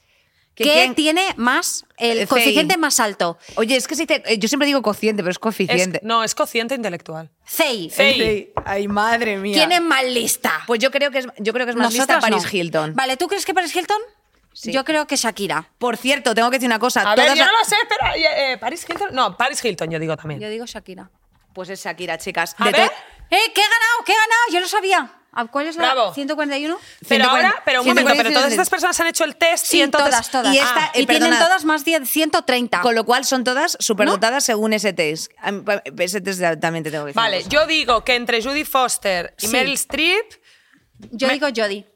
[0.55, 0.95] ¿Que que quién?
[0.95, 2.79] tiene más, el Eh, coeficiente CI.
[2.79, 3.37] más alto?
[3.55, 5.99] Oye, es que si te- eh, yo siempre digo cociente, pero es Es- coeficiente.
[6.03, 7.29] no, es cociente intelectual.
[7.45, 7.89] CEI.
[7.91, 8.13] CEI.
[8.19, 8.49] Sí.
[8.65, 9.53] Ay, madre mía.
[9.55, 10.63] ¿Quién es más lista?
[10.65, 12.49] Pues yo creo que es, yo creo que es más lista Paris no.
[12.51, 12.95] Hilton.
[12.95, 13.99] Vale, ¿tú crees que Paris Hilton?
[14.61, 14.71] Sí.
[14.71, 15.69] Yo creo que Shakira.
[15.79, 17.01] Por cierto, tengo que decir una cosa.
[17.01, 18.15] A ver, yo no lo sé, espera.
[18.15, 19.09] eh, eh, ¿Paris Hilton?
[19.13, 20.39] No, Paris Hilton, yo digo también.
[20.39, 21.09] Yo digo Shakira.
[21.53, 22.55] Pues es Shakira, chicas.
[22.59, 22.91] A De ver.
[23.31, 24.03] ¡Eh, qué he ganado!
[24.05, 24.41] ¡Qué he ganado!
[24.51, 25.13] Yo lo sabía.
[25.33, 26.13] ¿A ¿Cuál es la Bravo.
[26.13, 26.75] 141?
[26.75, 29.65] Pero 140, ahora, pero un momento, 140, pero todas estas personas han hecho el test
[29.65, 30.11] Sí, y entonces.
[30.11, 30.53] todas, todas.
[30.53, 32.81] y esta- Ah, eh, y tienen todas más de 130.
[32.81, 35.31] Con lo cual son todas superdotadas según ese test.
[35.97, 37.15] Ese test también te tengo que decir.
[37.15, 39.51] Vale, yo digo que entre Judy Foster y Sí.
[39.53, 40.33] Meryl Streep,
[41.11, 41.87] Yo me- digo Jodie.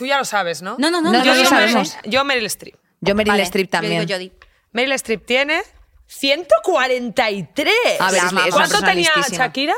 [0.00, 0.76] Tú ya lo sabes, ¿no?
[0.78, 1.96] No, no, no, No, no, yo, no lo Meryl, sabemos.
[2.06, 2.74] yo Meryl Streep.
[3.02, 4.06] Yo Meryl Vale, Streep también.
[4.06, 4.48] Yo digo Jodie.
[4.72, 5.60] Meryl Streep tiene
[6.06, 7.74] 143.
[8.00, 9.44] A ver, es- ¿Cuánto tenía listísima.
[9.46, 9.74] Shakira?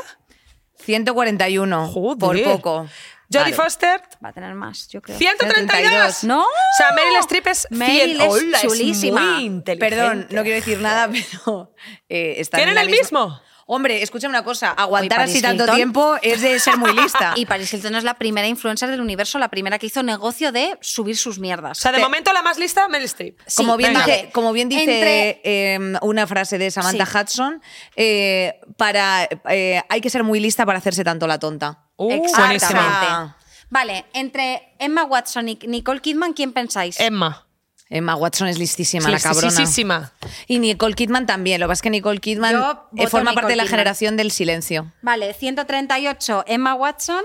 [0.79, 1.87] 141.
[1.89, 2.17] Joder.
[2.19, 2.87] Por poco.
[3.31, 3.53] Jodie Vale.
[3.55, 5.17] Foster, Va a tener más, yo creo.
[5.17, 6.23] 132.
[6.23, 6.43] No.
[6.43, 6.47] O
[6.77, 8.21] sea, Meryl Streep es Meryl 100.
[8.21, 9.21] es Hola, chulísima.
[9.35, 9.95] muy inteligente.
[9.95, 11.09] Perdón, no quiero decir nada,
[11.45, 11.73] pero
[12.09, 13.41] eh, ¿Tienen en la el misma- mismo?
[13.65, 15.75] Hombre, escúchame una cosa, aguantar así tanto Hilton.
[15.75, 17.33] tiempo es de ser muy lista.
[17.37, 20.77] Y Paris Hilton es la primera influencer del universo, la primera que hizo negocio de
[20.81, 21.79] subir sus mierdas.
[21.79, 23.39] O sea, de Te- momento la más lista, Meryl Streep.
[23.55, 27.17] como, bien dice, como bien dice Entre- eh, una frase de Samantha Sí.
[27.17, 27.61] Hudson,
[27.95, 31.85] eh, para, eh, hay que ser muy lista para hacerse tanto la tonta.
[31.95, 32.65] Uh, Exactamente.
[32.67, 33.37] buenísima.
[33.69, 36.99] Vale, entre Emma Watson y Nicole Kidman, ¿quién pensáis?
[36.99, 37.47] Emma.
[37.93, 39.47] Emma Watson es listísima, la cabrona.
[39.47, 40.11] listísima.
[40.47, 41.59] Y Nicole Kidman también.
[41.61, 42.55] Lo que pasa es que Nicole Kidman
[42.97, 43.67] eh, forma Nicole parte de la Kidman.
[43.69, 44.91] generación del silencio.
[45.01, 47.23] Vale, 138 Emma Watson.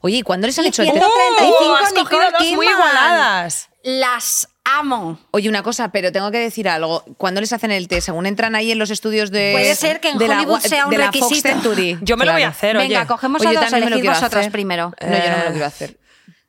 [0.00, 1.04] Oye, ¿y cuándo les han hecho el test?
[1.04, 1.74] 135 ¡Uh!
[1.76, 2.72] Has cogido Nicole dos muy Kidman.
[2.74, 3.68] igualadas.
[3.84, 5.18] Las amo.
[5.30, 7.04] Oye, una cosa, pero tengo que decir algo.
[7.16, 9.50] Cuando les hacen el test, según entran ahí en los estudios de.
[9.52, 11.48] Puede ser que en de Hollywood sea un de la Fox requisito.
[11.48, 11.98] Century.
[12.02, 13.06] Yo me lo voy a hacer, Venga, oye.
[13.06, 14.52] cogemos Oye, a yo dos, también me lo elegid quiero vosotras hacer.
[14.52, 14.92] primero.
[15.00, 15.96] No, yo no me Eh, lo quiero hacer.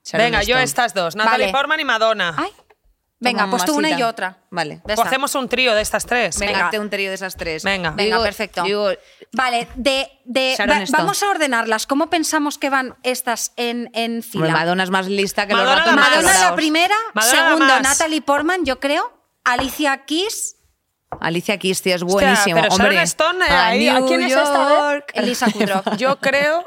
[0.04, 0.64] Sharon Venga, yo Stone.
[0.64, 1.16] estas dos.
[1.16, 1.52] Natalie Vale.
[1.52, 2.36] Portman y Madonna.
[2.38, 2.50] Ay.
[3.22, 4.38] Venga, pues tú una y yo otra.
[4.50, 4.80] Vale.
[4.84, 5.08] Pues está.
[5.10, 6.40] hacemos un trío de estas tres.
[6.40, 6.66] Venga, Venga.
[6.66, 7.64] hazte un trío de esas tres.
[7.64, 7.90] Venga.
[7.90, 8.64] Yo Venga, digo- perfecto.
[8.64, 8.90] digo,
[9.34, 10.10] Vale, de,
[10.68, 11.86] va- vamos a ordenarlas.
[11.86, 14.46] ¿Cómo pensamos que van estas en, en fila?
[14.46, 16.10] hombre, Madonna es más lista que Madonna los más.
[16.10, 17.80] Madonna la primera, Madonna segundo.
[17.82, 19.12] Natalie Portman, yo creo.
[19.44, 20.56] Alicia Keys,
[21.20, 22.56] Alicia Keys, tío, es buenísimo.
[22.56, 23.02] pero Sharon hombre.
[23.04, 24.70] Stone, eh, ahí- ¿a New quién es esta?
[24.70, 25.12] York.
[25.14, 25.82] Elisa Kudrow.
[25.98, 26.64] Yo creo.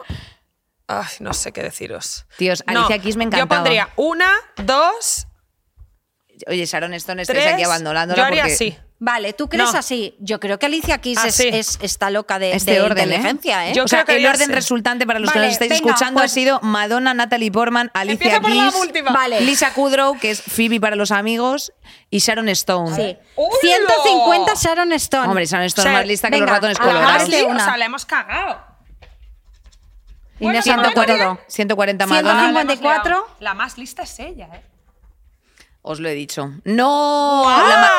[0.89, 2.27] Ay, no sé qué deciros.
[2.37, 3.63] Tíos, No, Alicia Keys me Yo encantaba.
[3.63, 5.27] pondría una, dos,
[6.49, 7.55] Oye, Sharon Stone, estáis tres.
[7.55, 8.78] aquí abandonándola Yo haría porque- así.
[9.05, 9.78] Vale, ¿tú crees No.
[9.80, 10.14] así?
[10.20, 11.49] Yo creo que Alicia Keys es, Así.
[11.53, 13.16] es- está loca de, Este de orden, ¿eh?
[13.16, 13.74] inteligencia, ¿eh?
[13.74, 14.55] Yo o sea, creo que el haría orden así.
[14.55, 17.90] resultante para los que Vale, nos estáis venga, escuchando pues- ha sido Madonna, Natalie Portman,
[17.95, 19.11] Alicia Empieza por la Keys, última.
[19.12, 19.40] Vale.
[19.40, 21.72] Lisa Kudrow, que es Phoebe para los amigos,
[22.11, 22.95] y Sharon Stone.
[22.95, 23.16] Sí.
[23.34, 23.57] ¡Hola!
[23.61, 25.26] 150 Sharon Stone.
[25.26, 27.22] Hombre, Sharon Stone O sea, es más lista que venga, los ratones a la colorados.
[27.24, 27.36] base.
[27.38, 27.61] Sí, una.
[27.61, 28.72] o sea, la hemos cagado.
[30.38, 31.40] Inés Bueno, Santo Madonna- todo.
[31.49, 32.47] 140 Ciento Madonna.
[32.47, 32.53] cincuenta.
[32.55, 33.03] La hemos liado.
[33.03, 33.36] 54.
[33.40, 34.62] La más lista es ella, ¿eh?
[35.83, 36.51] Os lo he dicho.
[36.64, 37.45] ¡No!
[37.49, 37.91] La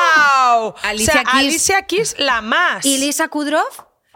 [0.56, 0.74] ¡Wow!
[0.82, 2.84] Alicia o sea, Keys- Alicia Keys, la más.
[2.84, 3.62] ¿Y Lisa Kudrow?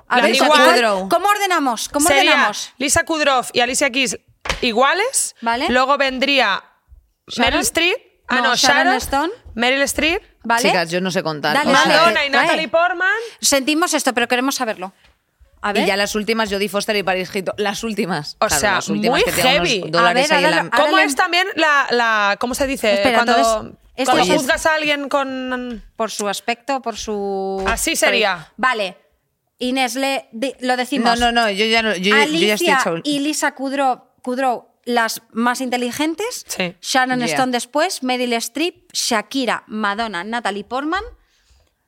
[0.09, 0.51] A La ver, igual.
[0.51, 1.09] ¿cuál- Kudrow.
[1.11, 1.89] ¿cómo ordenamos?
[1.91, 2.73] ¿Cómo Sería ordenamos?
[2.79, 4.19] Lisa Kudrow y Alicia Keys
[4.63, 5.35] iguales.
[5.43, 5.69] Vale.
[5.69, 6.63] Luego vendría
[7.27, 7.51] Sharon.
[7.53, 7.97] Meryl Streep.
[8.29, 8.95] Ah, No, no, Sharon Sharon.
[8.97, 9.33] Stone.
[9.55, 10.23] Meryl Streep.
[10.45, 10.63] ¿Vale?
[10.63, 11.55] Chicas, yo no sé contar.
[11.55, 11.95] Dale, o sea, dale.
[11.99, 12.31] Madonna y.
[12.31, 13.09] Natalie Portman.
[13.41, 14.93] Sentimos esto, pero queremos saberlo.
[15.61, 15.83] A ver.
[15.85, 17.55] Y ya las últimas, Jodie Foster y Paris Hilton.
[17.59, 18.37] Las últimas.
[18.41, 19.83] O Claro, sea, las últimas muy que unos heavy.
[19.97, 22.95] A ver, ahí en la- ¿Cómo es también la, la- ¿Cómo se dice?
[22.95, 25.83] Espera, cuando entonces, esto cuando es- juzgas a alguien con.
[25.97, 27.65] Por su aspecto, por su.
[27.67, 28.53] Así sería.
[28.57, 28.97] Vale.
[29.61, 30.29] Inés, le,
[30.61, 31.19] lo decimos.
[31.19, 32.95] No, no, no, yo ya, no, yo, yo ya estoy Alicia hecho.
[33.03, 36.45] y Lisa Kudrow, Kudrow, las más inteligentes.
[36.47, 36.77] Sí.
[36.81, 37.27] Sharon Yeah.
[37.27, 41.03] Stone después, Meryl Streep, Shakira, Madonna, Natalie Portman,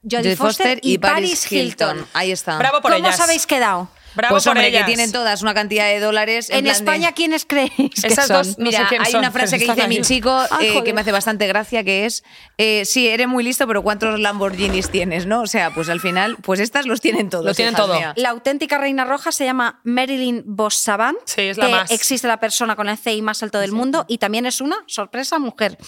[0.08, 2.06] Jodie Foster, y, Paris Hilton.
[2.12, 2.56] Ahí está.
[2.58, 3.16] Bravo por ¿Cómo ellas.
[3.16, 3.88] os habéis quedado?
[4.12, 4.80] Bravo pues por hombre, ellas.
[4.82, 6.50] que tienen todas una cantidad de dólares.
[6.50, 7.70] En, de- España, ¿quiénes creéis
[8.02, 8.38] que Esas son?
[8.38, 10.92] dos- No Mira, sé hay son, una frase que dice mi chico Ah, eh, que
[10.92, 12.24] me hace bastante gracia, que es,
[12.58, 15.26] eh, sí, eres muy listo, pero ¿cuántos Lamborghinis tienes?
[15.26, 15.42] ¿no?
[15.42, 17.44] O sea, pues al final, pues estas los tienen todos.
[17.44, 17.96] Lo tienen todo.
[18.16, 21.16] La auténtica reina roja se llama Marilyn Bossavant.
[21.26, 21.90] Sí, es la que más.
[21.92, 25.38] Existe la persona con el CI más alto del mundo y también es una sorpresa
[25.38, 25.78] mujer.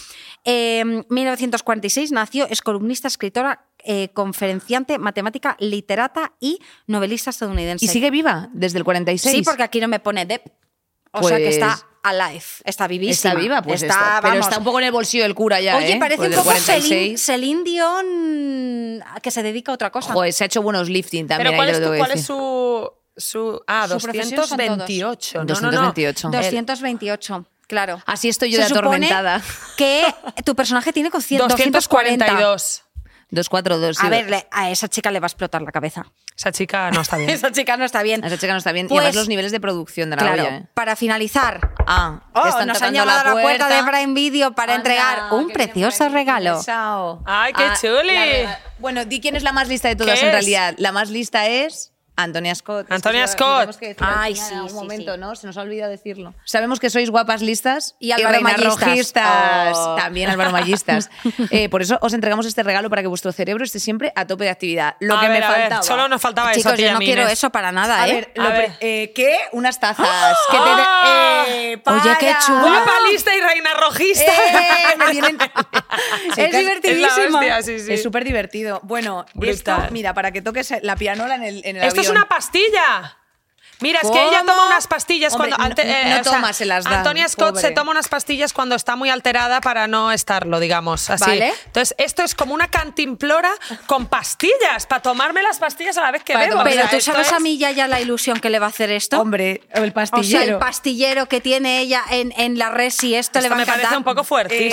[0.44, 7.84] En 1946 nació, es columnista, escritora, eh, conferenciante, matemática, literata y novelista estadounidense.
[7.84, 9.36] ¿Y sigue viva desde el 46?
[9.36, 10.42] Sí, porque aquí no me pone Dep.
[11.12, 13.30] O sea que Pues- está alive, está vivísima.
[13.30, 15.76] Está viva, pues está, está, pero está un poco en el bolsillo del cura ya,
[15.76, 15.96] Oye, ¿eh?
[16.00, 17.20] parece Pues un poco Celine, 46.
[17.22, 20.12] Celine Dion que se dedica a otra cosa.
[20.12, 21.48] Joder, se ha hecho buenos lifting también.
[21.50, 22.26] Pero ¿cuál, ahí es, lo tu- debo cuál es decir.
[22.26, 23.62] su, su.
[23.66, 25.44] Ah, Su profesión son 228.
[25.44, 25.70] No, no, no.
[25.70, 26.28] 228.
[26.28, 28.02] El- 228, claro.
[28.06, 29.42] Así estoy yo Se de atormentada.
[29.76, 30.04] que
[30.44, 32.24] tu personaje tiene con 100 240.
[32.24, 32.82] 242.
[33.32, 33.96] 242.
[33.96, 34.06] sí.
[34.06, 36.06] A ver, le- a esa chica le va a explotar la cabeza.
[36.36, 37.30] Esa chica no está bien.
[37.30, 38.22] Esa chica no está bien.
[38.22, 38.86] A esa chica no está bien.
[38.86, 40.66] y Pues- además los niveles de producción de la Claro, olla, ¿eh?
[40.74, 43.90] para finalizar, Ah, oh, están nos han llamado a la puerta de puerta.
[43.98, 46.58] Prime Video para Anda, entregar un precioso regalo.
[46.58, 47.22] besao.
[47.26, 48.14] Ay, qué chuli.
[48.14, 50.32] la- bueno, di quién es la más lista de todas ¿Qué en es?
[50.32, 50.74] realidad.
[50.78, 52.82] La más lista es Antonia Scott.
[52.82, 53.76] Es que Antonia se lo- Scott.
[53.80, 55.20] que Ay, sí, en algún sí, momento, sí.
[55.20, 55.34] ¿no?
[55.34, 56.34] Se nos ha olvidado decirlo.
[56.44, 59.76] Sabemos que sois guapas listas Y Álvaro rojistas.
[59.76, 59.96] Oh.
[59.96, 61.10] También Álvaro Mallistas.
[61.50, 64.44] Eh, por eso os entregamos este regalo para que vuestro cerebro esté siempre a tope
[64.44, 64.96] de actividad.
[65.00, 65.82] Lo A que ver, me a ver, faltaba.
[65.82, 66.60] Solo nos faltaba eso.
[66.60, 68.14] Chicos, yo no quiero eso para nada, A ¿eh?
[68.34, 68.72] ver, A ver.
[68.80, 69.38] eh, ¿qué?
[69.52, 70.06] Unas tazas.
[70.50, 71.44] que te- ¡Ah!
[71.48, 72.60] eh, Oye, qué chulo.
[72.60, 74.32] Guapa, lista y reina rojista.
[74.32, 74.96] ¡Eh!
[74.98, 75.38] Me vienen-
[76.34, 77.40] Chicas, divertidísimo.
[77.42, 77.68] Es.
[77.68, 78.80] Es súper divertido.
[78.82, 79.54] Bueno, Brutal.
[79.54, 83.16] esto, mira, para que toques la pianola en el, en el es una pastilla.
[83.80, 85.74] Mira, es que ella toma unas pastillas Hombre, cuando.
[85.74, 89.10] no- sea, toma, se las dan, Antonia Scott se toma unas pastillas cuando está muy
[89.10, 91.10] alterada para no estarlo, digamos.
[91.10, 91.24] Así.
[91.24, 91.52] Vale.
[91.66, 93.50] Entonces, esto es como una cantimplora
[93.86, 96.60] con pastillas, para tomarme las pastillas a la vez que Para bebo.
[96.60, 98.68] O Pero sea, tú sabes a mí ya, ya la ilusión que le va a
[98.68, 99.20] hacer esto.
[99.20, 100.44] Hombre, el o sea, pastillero.
[100.52, 103.62] el pastillero que tiene ella en, en la res y esto, le va a me
[103.64, 103.82] encantar.
[103.82, 104.68] parece un poco fuerte.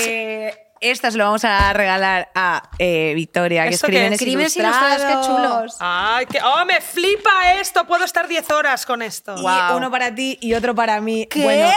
[0.50, 4.22] Eh, esta se lo vamos a regalar a eh, Victoria, que es ¿Esto qué Crímenes
[4.22, 4.26] es?
[4.26, 5.00] Crímenes Ilustrados.
[5.00, 5.66] Ilustrados, qué chulo.
[5.80, 7.86] Ay, que, oh, me flipa esto.
[7.86, 9.36] Puedo estar 10 horas con esto.
[9.38, 11.26] Y uno para ti y otro para mí.
[11.28, 11.44] ¿Qué?
[11.44, 11.72] Bueno,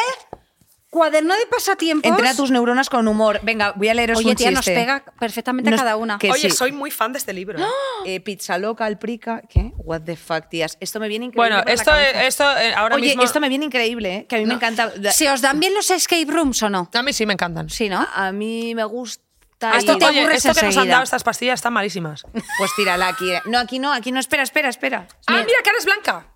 [0.93, 2.07] ¿Cuaderno de pasatiempos?
[2.07, 3.41] entrena tus neuronas con humor.
[3.43, 4.79] Venga, voy a leeros Oye, un tía, nos chiste.
[4.79, 6.19] pega perfectamente Nos- cada una.
[6.19, 6.55] que Oye, sí.
[6.55, 7.59] soy muy fan de este libro.
[7.59, 7.65] ¿eh?
[8.05, 9.41] Eh, pizza loca, alprica.
[9.49, 9.73] ¿Qué?
[9.79, 10.77] What the fuck, tías.
[10.81, 11.55] Esto me viene increíble.
[11.57, 13.23] Bueno, esto, esto eh, ahora Oye, mismo.
[13.23, 14.27] esto me viene increíble, ¿eh?
[14.27, 14.93] Que a mí me encanta.
[15.13, 16.91] ¿Se os dan bien los escape rooms o no?
[16.93, 17.71] A mí sí me encantan.
[17.71, 18.07] Sí, ¿no?
[18.15, 19.23] A mí me gusta.
[19.63, 22.25] Ah, esto te Oye, aburres esto que nos han dado estas pastillas están malísimas.
[22.59, 23.31] Pues tírala aquí.
[23.47, 24.21] No, aquí no, aquí no.
[24.21, 25.07] Espera, espera, espera.
[25.27, 26.27] ah, mira, que eres blanca.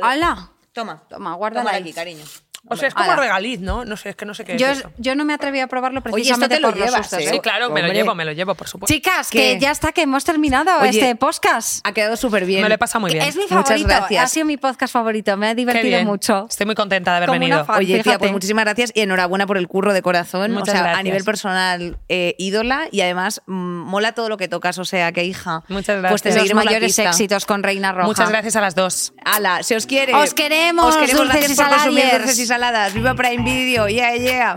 [0.00, 0.52] ¡Hala!
[0.72, 1.02] Toma.
[1.10, 2.24] Toma, guárdala Tómala aquí, cariño.
[2.66, 3.20] O sea, es como Ala.
[3.20, 3.84] regaliz, ¿no?
[3.84, 4.90] No sé, es que no sé qué Yo, es eso.
[4.96, 7.24] yo no me atreví a probarlo esto precisamente te lo por los llevas, sustos, ¿eh?
[7.24, 7.30] ¿eh?
[7.34, 7.98] Sí, claro, me lo Hombre.
[7.98, 8.92] llevo, me lo llevo, por supuesto.
[8.94, 9.38] Chicas, ¿Qué?
[9.54, 11.86] que ya está, que hemos terminado Oye, este podcast.
[11.86, 12.62] Ha quedado súper bien.
[12.62, 13.22] Me lo he pasado muy bien.
[13.24, 14.24] Es mi Muchas favorito, gracias.
[14.24, 16.06] ha sido mi podcast favorito, me ha Qué divertido bien.
[16.06, 16.46] mucho.
[16.48, 17.64] Estoy muy contenta de haber Como una venido.
[17.66, 17.76] fan.
[17.78, 18.18] Oye, tía, fíjate.
[18.18, 20.52] pues muchísimas gracias y enhorabuena por el curro de corazón.
[20.52, 21.04] Muchas o sea, a gracias.
[21.04, 24.78] nivel personal, eh, ídola y además mm, mola todo lo que tocas.
[24.78, 25.62] O sea, que hija.
[25.68, 26.34] Muchas Pues te gracias.
[26.34, 27.10] Los seguiremos la mayores pista.
[27.10, 28.06] éxitos con Reina Roja.
[28.06, 29.12] Muchas gracias a las dos.
[29.24, 30.14] Ala, se os quiere.
[30.14, 31.20] Os queremos, Os queremos.
[31.28, 32.18] dulces Gracias y por consumir saladiers.
[32.24, 32.92] dulces y saladas.
[32.92, 33.88] Viva Prime Video.
[33.88, 34.54] Yeah, yeah.